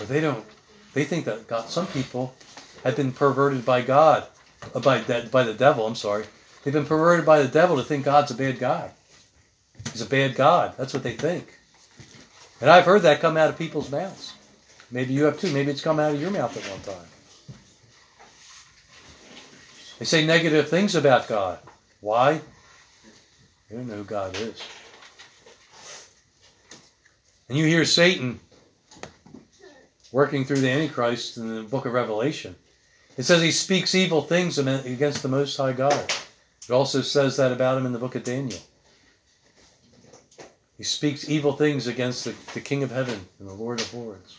[0.00, 0.44] or they don't.
[0.94, 1.68] They think that God.
[1.68, 2.34] Some people
[2.84, 4.26] have been perverted by God,
[4.74, 5.86] uh, by by the devil.
[5.86, 6.24] I'm sorry.
[6.62, 8.90] They've been perverted by the devil to think God's a bad guy.
[9.92, 10.74] He's a bad God.
[10.76, 11.58] That's what they think.
[12.60, 14.34] And I've heard that come out of people's mouths.
[14.90, 15.52] Maybe you have too.
[15.52, 17.06] Maybe it's come out of your mouth at one time.
[19.98, 21.58] They say negative things about God.
[22.00, 22.40] Why?
[23.68, 24.62] They don't know who God is.
[27.48, 28.40] And you hear Satan
[30.12, 32.54] working through the Antichrist in the book of Revelation.
[33.16, 36.12] It says he speaks evil things against the Most High God.
[36.68, 38.60] It also says that about him in the book of Daniel.
[40.78, 44.38] He speaks evil things against the, the King of Heaven and the Lord of Lords.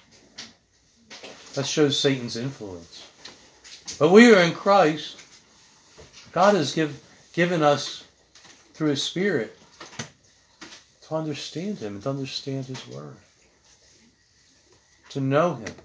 [1.54, 3.06] That shows Satan's influence.
[4.00, 5.18] But we are in Christ.
[6.32, 8.06] God has give, given us,
[8.74, 9.60] through His Spirit,
[11.08, 13.18] to understand Him and to understand His Word,
[15.10, 15.76] to know Him.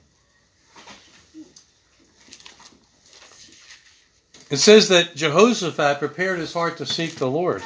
[4.50, 7.60] It says that Jehoshaphat prepared his heart to seek the Lord.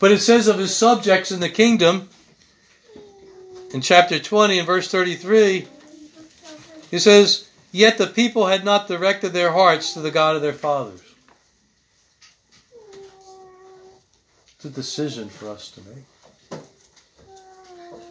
[0.00, 2.08] But it says of his subjects in the kingdom,
[3.72, 5.68] in chapter 20 and verse 33,
[6.90, 10.54] it says, Yet the people had not directed their hearts to the God of their
[10.54, 11.02] fathers.
[14.56, 16.60] It's a decision for us to make.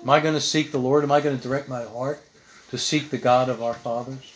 [0.01, 1.03] Am I going to seek the Lord?
[1.03, 2.21] Am I going to direct my heart
[2.69, 4.33] to seek the God of our fathers?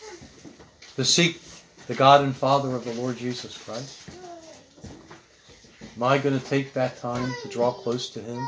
[0.96, 1.40] To seek
[1.86, 4.10] the God and Father of the Lord Jesus Christ?
[5.96, 8.44] Am I going to take that time to draw close to Him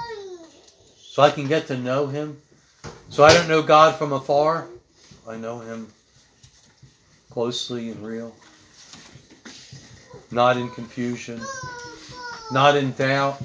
[0.99, 2.41] so I can get to know Him?
[3.09, 4.67] So I don't know God from afar.
[5.29, 5.87] I know Him
[7.31, 8.35] closely and real.
[10.33, 11.41] Not in confusion,
[12.51, 13.41] not in doubt,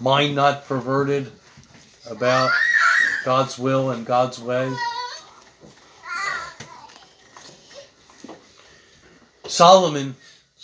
[0.00, 1.30] mind not perverted
[2.08, 2.50] about
[3.24, 4.74] God's will and God's way.
[9.46, 10.16] Solomon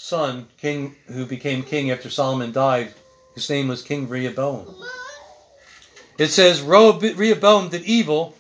[0.03, 2.93] son, king who became king after Solomon died,
[3.37, 4.67] his name was King Rehoboam.
[6.19, 8.35] It says Rehoboam did evil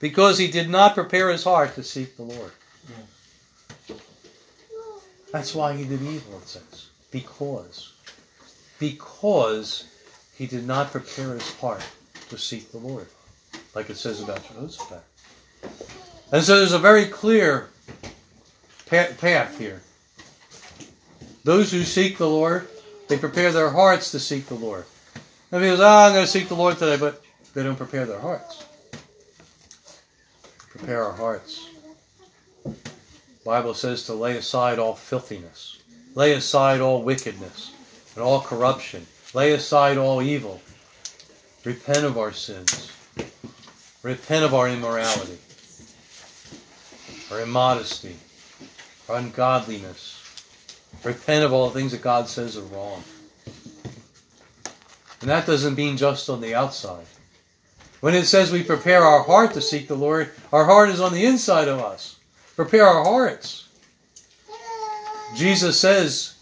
[0.00, 2.50] because he did not prepare his heart to seek the Lord.
[5.32, 6.88] That's why he did evil, it says.
[7.12, 7.92] Because.
[8.80, 9.86] Because
[10.36, 11.84] he did not prepare his heart
[12.30, 13.06] to seek the Lord,
[13.76, 15.04] like it says about Jehoshaphat.
[16.32, 17.68] And so there's a very clear
[18.86, 19.82] path here.
[21.44, 22.68] Those who seek the Lord,
[23.08, 24.84] they prepare their hearts to seek the Lord.
[25.52, 27.22] If he goes, ah, I'm going to seek the Lord today, but
[27.54, 28.64] they don't prepare their hearts.
[30.70, 31.68] Prepare our hearts.
[32.64, 32.74] The
[33.44, 35.82] Bible says to lay aside all filthiness,
[36.14, 37.72] lay aside all wickedness
[38.14, 40.60] and all corruption, lay aside all evil.
[41.64, 42.92] Repent of our sins.
[44.02, 45.38] Repent of our immorality.
[47.30, 48.16] our immodesty
[49.10, 50.09] our ungodliness.
[51.04, 53.02] Repent of all the things that God says are wrong.
[55.20, 57.06] And that doesn't mean just on the outside.
[58.00, 61.12] When it says we prepare our heart to seek the Lord, our heart is on
[61.12, 62.18] the inside of us.
[62.56, 63.68] Prepare our hearts.
[65.36, 66.34] Jesus says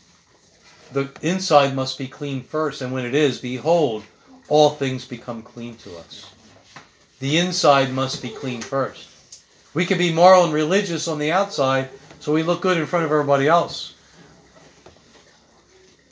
[0.92, 4.04] the inside must be clean first, and when it is, behold,
[4.48, 6.32] all things become clean to us.
[7.20, 9.08] The inside must be clean first.
[9.74, 11.90] We can be moral and religious on the outside,
[12.20, 13.94] so we look good in front of everybody else.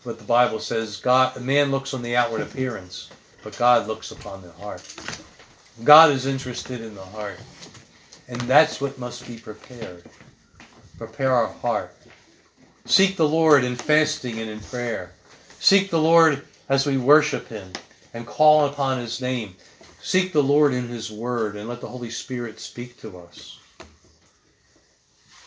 [0.07, 3.11] But the Bible says God, man looks on the outward appearance,
[3.43, 4.81] but God looks upon the heart.
[5.83, 7.41] God is interested in the heart.
[8.29, 10.05] And that's what must be prepared.
[10.97, 11.93] Prepare our heart.
[12.85, 15.11] Seek the Lord in fasting and in prayer.
[15.59, 17.73] Seek the Lord as we worship Him
[18.15, 19.57] and call upon His name.
[20.01, 23.59] Seek the Lord in His Word and let the Holy Spirit speak to us.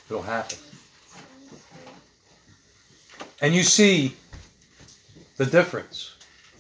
[0.09, 0.57] It'll happen.
[3.41, 4.17] And you see
[5.39, 6.15] the difference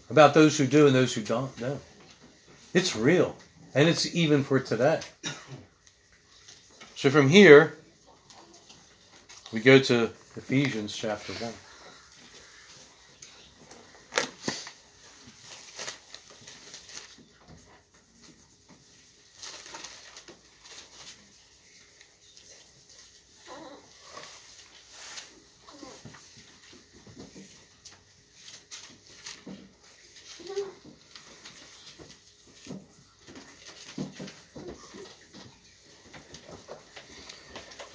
[0.09, 1.77] about those who do and those who don't know.
[2.73, 3.35] It's real.
[3.75, 5.01] And it's even for today.
[6.95, 7.75] So from here,
[9.51, 10.03] we go to
[10.37, 11.53] Ephesians chapter 1.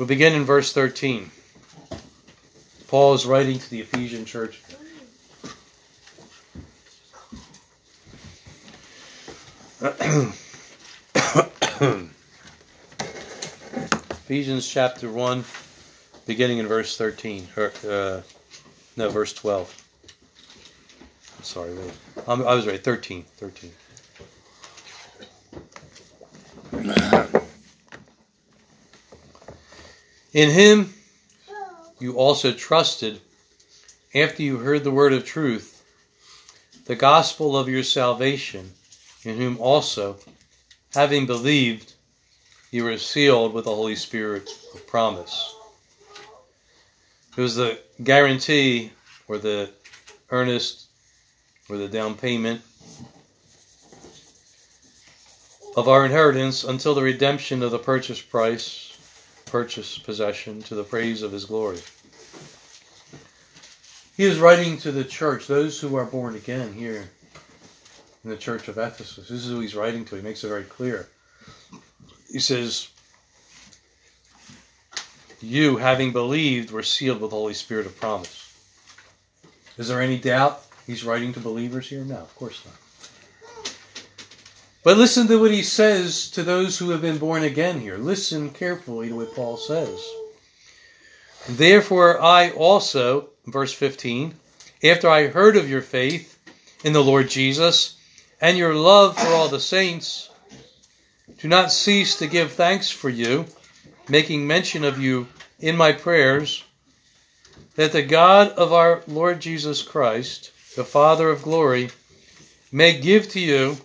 [0.04, 1.30] We'll begin in verse 13.
[2.88, 4.60] Paul is writing to the Ephesian church.
[14.10, 15.42] Ephesians chapter 1,
[16.26, 17.48] beginning in verse 13.
[17.56, 18.20] Or, uh,
[18.98, 19.84] no, verse 12.
[21.38, 21.72] I'm sorry,
[22.28, 23.22] I was right, 13.
[23.38, 23.72] 13.
[30.34, 30.92] In him
[32.00, 33.20] you also trusted
[34.12, 35.84] after you heard the word of truth,
[36.86, 38.72] the gospel of your salvation,
[39.22, 40.16] in whom also,
[40.92, 41.92] having believed,
[42.72, 45.54] you were sealed with the Holy Spirit of promise.
[47.36, 48.90] It was the guarantee
[49.28, 49.70] or the
[50.30, 50.88] earnest
[51.68, 52.60] or the down payment
[55.76, 58.93] of our inheritance until the redemption of the purchase price
[59.54, 61.78] purchase possession to the praise of his glory.
[64.16, 67.08] He is writing to the church, those who are born again here
[68.24, 69.28] in the church of Ephesus.
[69.28, 70.16] This is who he's writing to.
[70.16, 71.08] He makes it very clear.
[72.32, 72.88] He says,
[75.40, 78.52] You, having believed, were sealed with the Holy Spirit of promise.
[79.78, 82.04] Is there any doubt he's writing to believers here?
[82.04, 82.74] No, of course not.
[84.84, 87.96] But listen to what he says to those who have been born again here.
[87.96, 89.98] Listen carefully to what Paul says.
[91.48, 94.34] Therefore, I also, verse 15,
[94.84, 96.38] after I heard of your faith
[96.84, 97.96] in the Lord Jesus
[98.42, 100.28] and your love for all the saints,
[101.38, 103.46] do not cease to give thanks for you,
[104.10, 105.28] making mention of you
[105.60, 106.62] in my prayers,
[107.76, 111.88] that the God of our Lord Jesus Christ, the Father of glory,
[112.70, 113.78] may give to you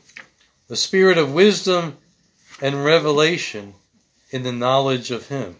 [0.69, 1.97] the spirit of wisdom
[2.61, 3.73] and revelation
[4.31, 5.55] in the knowledge of him.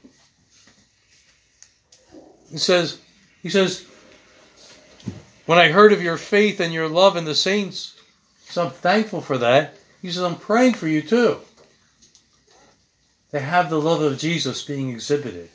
[2.52, 3.00] He says,
[3.42, 3.86] he says,
[5.46, 8.00] when I heard of your faith and your love in the saints,
[8.46, 9.76] so I'm thankful for that.
[10.02, 11.40] He says, I'm praying for you too.
[13.32, 15.50] They have the love of Jesus being exhibited.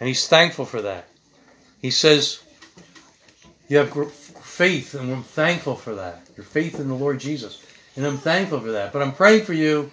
[0.00, 1.06] And he's thankful for that.
[1.80, 2.42] He says,
[3.68, 6.22] You have faith, and I'm thankful for that.
[6.36, 7.62] Your faith in the Lord Jesus.
[7.96, 8.92] And I'm thankful for that.
[8.92, 9.90] But I'm praying for you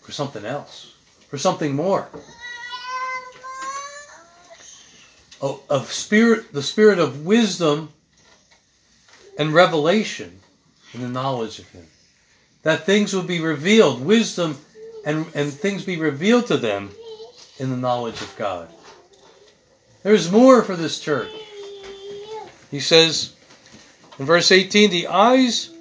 [0.00, 0.94] for something else,
[1.28, 2.08] for something more.
[5.40, 7.92] Of, of spirit, the spirit of wisdom
[9.38, 10.40] and revelation
[10.92, 11.86] in the knowledge of Him.
[12.62, 14.56] That things will be revealed, wisdom
[15.04, 16.90] and, and things be revealed to them
[17.58, 18.68] in the knowledge of God.
[20.02, 21.30] There's more for this church.
[22.70, 23.34] He says
[24.18, 25.71] in verse 18, the eyes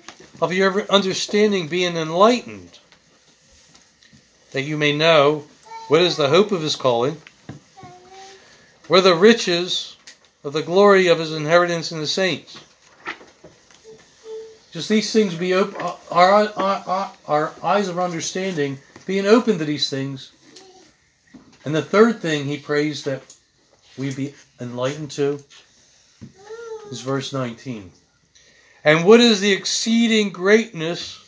[0.41, 2.79] of your understanding being enlightened,
[4.51, 5.45] that you may know
[5.87, 7.21] what is the hope of his calling,
[8.87, 9.95] where the riches
[10.43, 12.59] of the glory of his inheritance in the saints.
[14.71, 19.57] Just these things be open, uh, our, our, our, our eyes of understanding being open
[19.57, 20.31] to these things
[21.63, 23.21] And the third thing he prays that
[23.97, 25.43] we be enlightened to
[26.89, 27.91] is verse 19.
[28.83, 31.19] And what is the exceeding greatness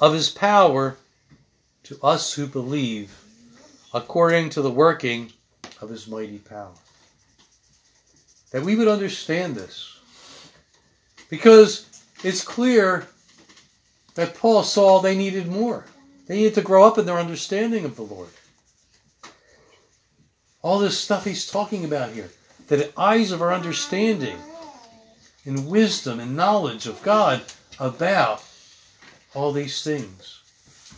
[0.00, 0.96] of his power
[1.84, 3.16] to us who believe,
[3.94, 5.32] according to the working
[5.80, 6.72] of his mighty power?
[8.50, 9.98] That we would understand this.
[11.30, 11.86] Because
[12.24, 13.06] it's clear
[14.14, 15.84] that Paul saw they needed more.
[16.26, 18.28] They needed to grow up in their understanding of the Lord.
[20.62, 22.30] All this stuff he's talking about here,
[22.66, 24.36] the eyes of our understanding
[25.46, 27.42] and wisdom and knowledge of God
[27.78, 28.42] about
[29.34, 30.40] all these things.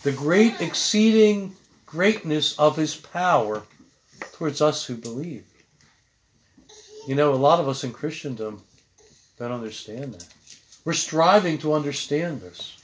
[0.03, 1.55] The great exceeding
[1.87, 3.63] greatness of his power
[4.33, 5.45] towards us who believe.
[7.07, 8.63] You know, a lot of us in Christendom
[9.39, 10.27] don't understand that.
[10.85, 12.77] We're striving to understand this.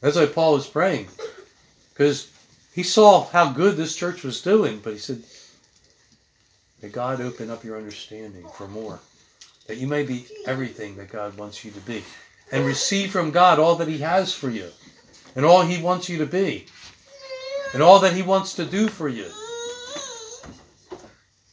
[0.00, 1.08] That's why Paul was praying.
[1.92, 2.30] Because
[2.74, 5.22] he saw how good this church was doing, but he said,
[6.82, 9.00] May God open up your understanding for more.
[9.70, 12.02] That you may be everything that God wants you to be.
[12.50, 14.68] And receive from God all that He has for you.
[15.36, 16.66] And all He wants you to be.
[17.72, 19.30] And all that He wants to do for you.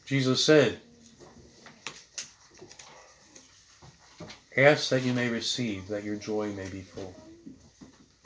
[0.08, 0.80] Jesus said,
[4.58, 7.14] Ask that you may receive, that your joy may be full.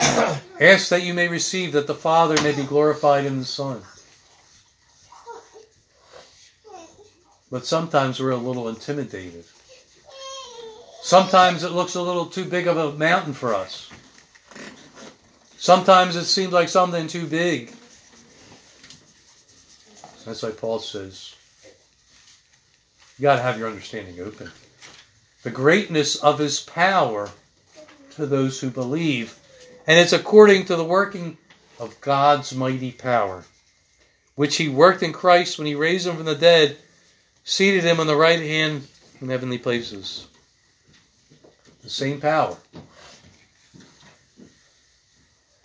[0.00, 3.82] Ask that you may receive, that the Father may be glorified in the Son.
[7.50, 9.44] But sometimes we're a little intimidated.
[11.02, 13.90] Sometimes it looks a little too big of a mountain for us.
[15.58, 17.72] Sometimes it seems like something too big.
[20.24, 21.34] That's why Paul says,
[23.18, 24.50] you got to have your understanding open.
[25.42, 27.30] The greatness of his power
[28.12, 29.36] to those who believe.
[29.88, 31.36] And it's according to the working
[31.80, 33.44] of God's mighty power,
[34.36, 36.76] which he worked in Christ when he raised him from the dead
[37.44, 38.86] seated him on the right hand
[39.20, 40.28] in heavenly places.
[41.82, 42.56] The same power.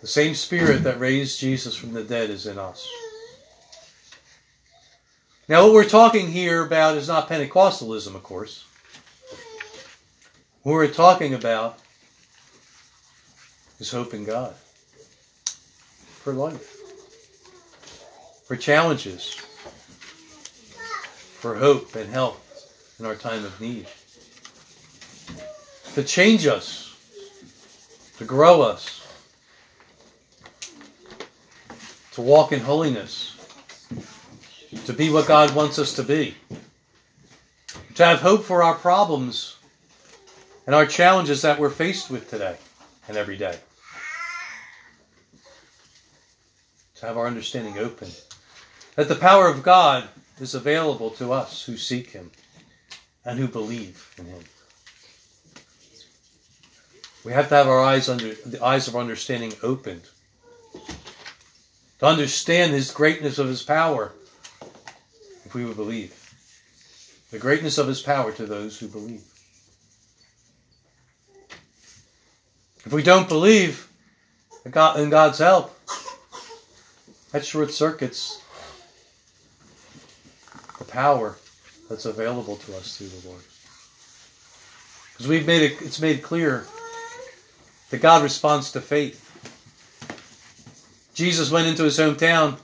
[0.00, 2.88] The same spirit that raised Jesus from the dead is in us.
[5.48, 8.64] Now, what we're talking here about is not Pentecostalism, of course.
[10.62, 11.78] What we're talking about
[13.78, 14.54] is hope in God
[16.22, 16.76] for life,
[18.46, 19.32] for challenges,
[21.40, 22.44] for hope and help
[22.98, 23.86] in our time of need.
[25.98, 26.94] To change us,
[28.18, 29.04] to grow us,
[32.12, 33.36] to walk in holiness,
[34.86, 36.36] to be what God wants us to be,
[37.96, 39.56] to have hope for our problems
[40.66, 42.54] and our challenges that we're faced with today
[43.08, 43.58] and every day.
[47.00, 48.10] To have our understanding open.
[48.94, 50.08] That the power of God
[50.40, 52.30] is available to us who seek Him
[53.24, 54.44] and who believe in Him.
[57.28, 60.00] We have to have our eyes under the eyes of understanding opened
[61.98, 64.12] to understand His greatness of His power,
[65.44, 66.14] if we would believe.
[67.30, 69.24] The greatness of His power to those who believe.
[72.86, 73.92] If we don't believe
[74.64, 75.78] in God's help,
[77.32, 78.42] that short circuits
[80.78, 81.36] the power
[81.90, 83.42] that's available to us through the Lord.
[85.12, 86.64] Because we've made it, it's made clear
[87.90, 89.24] that God responds to faith.
[91.14, 92.58] Jesus went into his hometown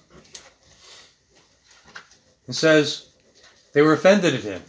[2.47, 3.09] and says
[3.73, 4.63] they were offended at him.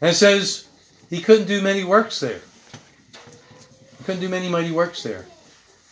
[0.00, 0.68] And says
[1.10, 2.40] he couldn't do many works there.
[3.98, 5.26] He couldn't do many mighty works there.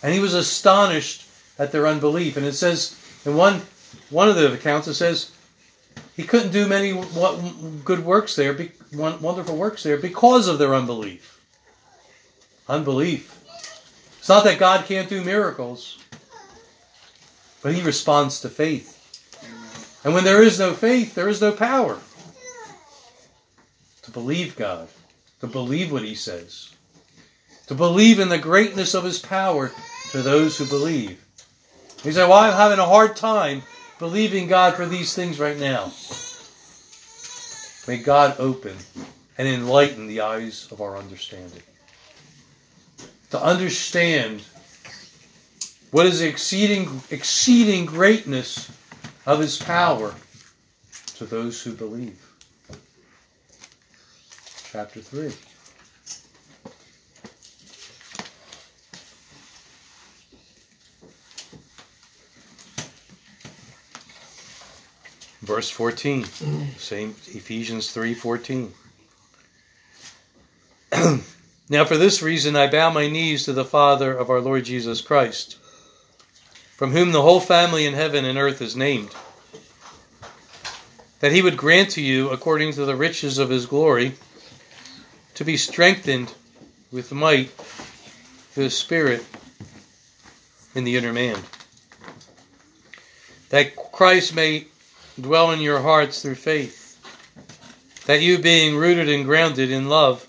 [0.03, 1.27] And he was astonished
[1.59, 2.37] at their unbelief.
[2.37, 2.97] And it says
[3.27, 3.61] in one
[4.11, 5.33] one of the accounts it says
[6.17, 6.93] he couldn't do many
[7.85, 8.57] good works there,
[8.93, 11.38] wonderful works there, because of their unbelief.
[12.69, 13.35] Unbelief.
[14.19, 15.99] It's not that God can't do miracles,
[17.63, 18.95] but He responds to faith.
[20.05, 21.99] And when there is no faith, there is no power.
[24.03, 24.89] To believe God,
[25.41, 26.75] to believe what He says,
[27.69, 29.73] to believe in the greatness of His power
[30.11, 31.25] to those who believe.
[32.05, 33.63] You say, Well, I'm having a hard time
[33.99, 35.93] believing God for these things right now.
[37.87, 38.77] May God open
[39.39, 41.63] and enlighten the eyes of our understanding.
[43.31, 44.43] To understand
[45.91, 48.71] what is the exceeding, exceeding greatness
[49.27, 50.15] of his power
[51.17, 52.25] to those who believe.
[54.71, 55.33] Chapter 3.
[65.43, 66.25] Verse 14.
[66.25, 66.79] Mm.
[66.79, 68.71] Same Ephesians 3:14.
[71.69, 75.01] Now for this reason I bow my knees to the Father of our Lord Jesus
[75.01, 75.59] Christ,
[76.77, 79.11] from whom the whole family in heaven and earth is named,
[81.21, 84.15] that he would grant to you according to the riches of his glory
[85.35, 86.33] to be strengthened
[86.91, 89.25] with might through the Spirit
[90.75, 91.39] in the inner man.
[93.51, 94.67] That Christ may
[95.21, 96.99] dwell in your hearts through faith,
[98.07, 100.28] that you, being rooted and grounded in love,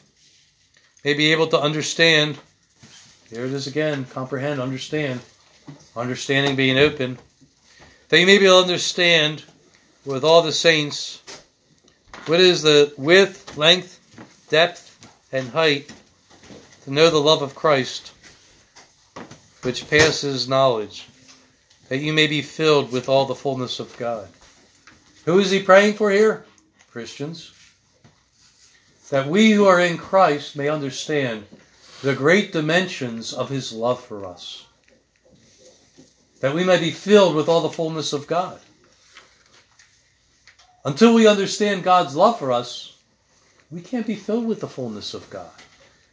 [1.04, 2.38] may be able to understand.
[3.30, 5.22] Here it is again comprehend, understand.
[5.96, 7.18] Understanding being open.
[8.10, 9.44] That you may be able to understand
[10.06, 11.22] with all the saints
[12.26, 14.00] what is the width, length,
[14.50, 15.92] depth, and height
[16.84, 18.12] to know the love of Christ,
[19.62, 21.08] which passes knowledge,
[21.90, 24.28] that you may be filled with all the fullness of God.
[25.26, 26.46] Who is he praying for here?
[26.92, 27.52] Christians.
[29.10, 31.46] That we who are in Christ may understand
[32.02, 34.68] the great dimensions of his love for us.
[36.42, 38.60] That we may be filled with all the fullness of God.
[40.86, 42.98] Until we understand God's love for us,
[43.70, 45.52] we can't be filled with the fullness of God.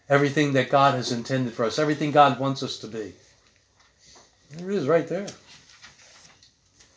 [0.09, 3.13] Everything that God has intended for us, everything God wants us to be.
[4.51, 5.27] There it is right there.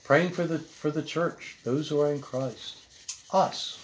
[0.03, 2.77] Praying for the for the church, those who are in Christ,
[3.31, 3.78] us.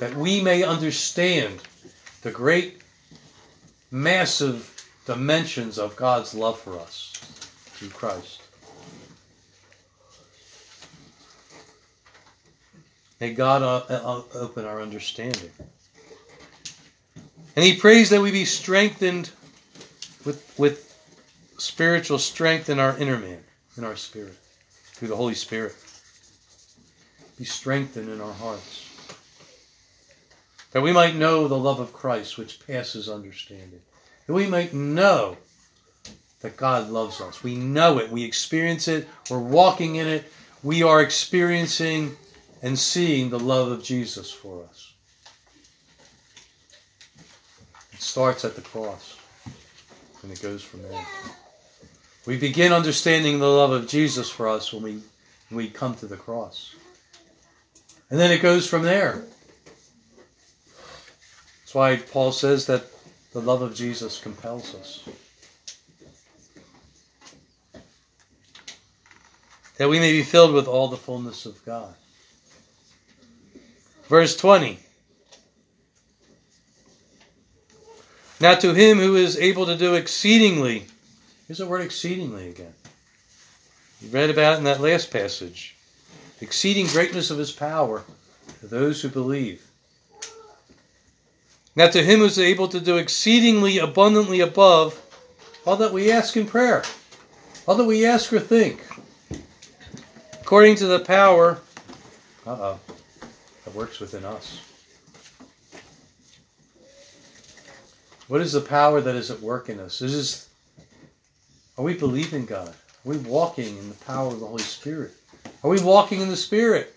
[0.00, 1.60] That we may understand
[2.22, 2.80] the great
[3.90, 7.12] massive dimensions of God's love for us
[7.74, 8.42] through Christ.
[13.20, 15.50] May God uh, uh, open our understanding.
[17.54, 19.30] And he prays that we be strengthened
[20.24, 20.86] with, with
[21.58, 23.44] spiritual strength in our inner man,
[23.76, 24.36] in our spirit,
[24.92, 25.76] through the Holy Spirit.
[27.38, 28.89] Be strengthened in our hearts.
[30.72, 33.80] That we might know the love of Christ which passes understanding.
[34.26, 35.36] That we might know
[36.40, 37.42] that God loves us.
[37.42, 38.10] We know it.
[38.10, 39.08] We experience it.
[39.30, 40.24] We're walking in it.
[40.62, 42.16] We are experiencing
[42.62, 44.92] and seeing the love of Jesus for us.
[47.92, 49.16] It starts at the cross
[50.22, 51.06] and it goes from there.
[52.26, 54.92] We begin understanding the love of Jesus for us when we,
[55.48, 56.74] when we come to the cross.
[58.10, 59.24] And then it goes from there.
[61.70, 62.82] That's why Paul says that
[63.32, 65.08] the love of Jesus compels us.
[69.76, 71.94] That we may be filled with all the fullness of God.
[74.08, 74.80] Verse 20.
[78.40, 80.86] Now to him who is able to do exceedingly,
[81.46, 82.74] here's the word exceedingly again.
[84.00, 85.76] You read about in that last passage.
[86.40, 88.02] Exceeding greatness of his power
[88.58, 89.69] to those who believe.
[91.76, 95.00] Now to him who is able to do exceedingly abundantly above
[95.66, 96.82] all that we ask in prayer,
[97.66, 98.84] all that we ask or think,
[100.40, 101.60] according to the power.
[102.46, 102.80] Uh oh
[103.64, 104.60] that works within us.
[108.28, 109.98] What is the power that is at work in us?
[109.98, 110.48] This is
[111.78, 112.68] are we believing God?
[112.68, 115.12] Are we walking in the power of the Holy Spirit?
[115.64, 116.94] Are we walking in the Spirit?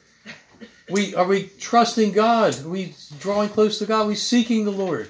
[0.90, 2.60] We are we trusting God?
[2.64, 4.02] Are we drawing close to God?
[4.02, 5.10] Are we seeking the Lord?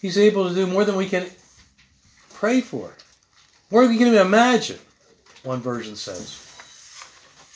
[0.00, 1.26] He's able to do more than we can
[2.34, 2.92] pray for.
[3.70, 4.78] More than we can even imagine,
[5.42, 6.44] one version says.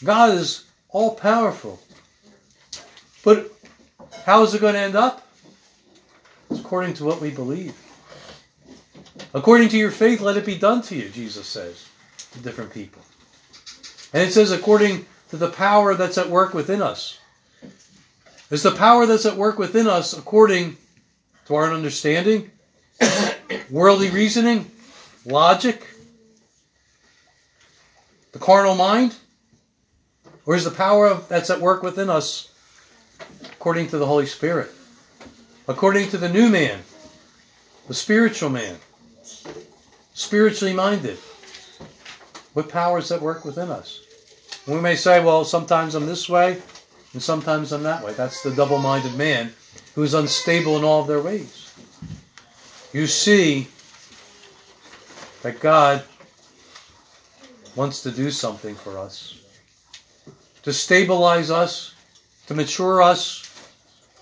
[0.04, 1.80] God is all powerful.
[3.24, 3.52] But
[4.24, 5.26] how is it going to end up?
[6.50, 7.74] It's according to what we believe.
[9.34, 11.86] According to your faith, let it be done to you, Jesus says
[12.32, 13.02] to different people.
[14.12, 17.18] And it says, according to the power that's at work within us.
[18.50, 20.76] Is the power that's at work within us according
[21.46, 22.50] to our understanding,
[23.70, 24.70] worldly reasoning,
[25.24, 25.86] logic,
[28.32, 29.14] the carnal mind?
[30.44, 32.52] Or is the power that's at work within us
[33.44, 34.70] according to the Holy Spirit?
[35.66, 36.80] According to the new man,
[37.88, 38.76] the spiritual man,
[40.12, 41.16] spiritually minded?
[42.52, 44.01] What power is at work within us?
[44.66, 46.60] We may say, well, sometimes I'm this way
[47.12, 48.12] and sometimes I'm that way.
[48.12, 49.52] That's the double minded man
[49.94, 51.72] who is unstable in all of their ways.
[52.92, 53.68] You see
[55.42, 56.04] that God
[57.74, 59.42] wants to do something for us
[60.62, 61.94] to stabilize us,
[62.46, 63.48] to mature us,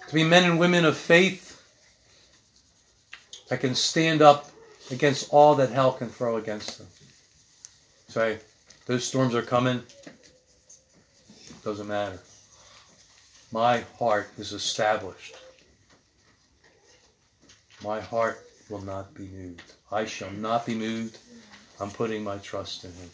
[0.08, 1.62] to be men and women of faith
[3.48, 4.50] that can stand up
[4.90, 6.86] against all that hell can throw against them.
[8.08, 8.38] Say,
[8.86, 9.82] Those storms are coming.
[11.64, 12.18] Doesn't matter.
[13.52, 15.34] My heart is established.
[17.84, 19.72] My heart will not be moved.
[19.90, 21.18] I shall not be moved.
[21.80, 23.10] I'm putting my trust in Him.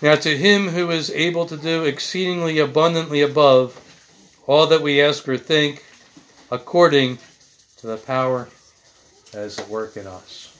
[0.00, 3.80] Now, to Him who is able to do exceedingly abundantly above
[4.46, 5.84] all that we ask or think,
[6.50, 7.18] according
[7.78, 8.48] to the power
[9.32, 10.57] that is at work in us.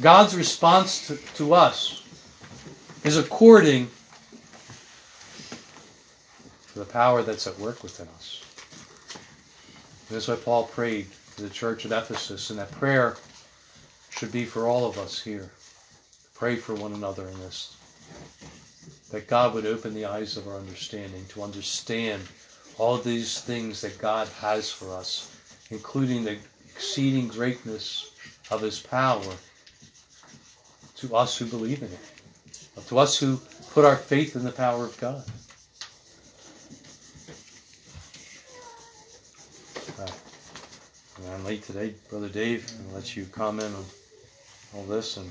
[0.00, 2.02] God's response to, to us
[3.04, 3.88] is according
[6.72, 8.42] to the power that's at work within us.
[10.10, 13.16] That's why Paul prayed to the church at Ephesus, and that prayer
[14.10, 15.50] should be for all of us here.
[16.34, 17.76] Pray for one another in this.
[19.12, 22.22] That God would open the eyes of our understanding to understand
[22.78, 25.36] all these things that God has for us,
[25.70, 26.36] including the
[26.74, 28.10] exceeding greatness
[28.50, 29.22] of His power
[31.08, 33.38] to us who believe in it, to us who
[33.72, 35.22] put our faith in the power of God.
[41.32, 42.70] I'm late today, Brother Dave.
[42.88, 43.84] I'll let you comment on
[44.74, 45.30] all this and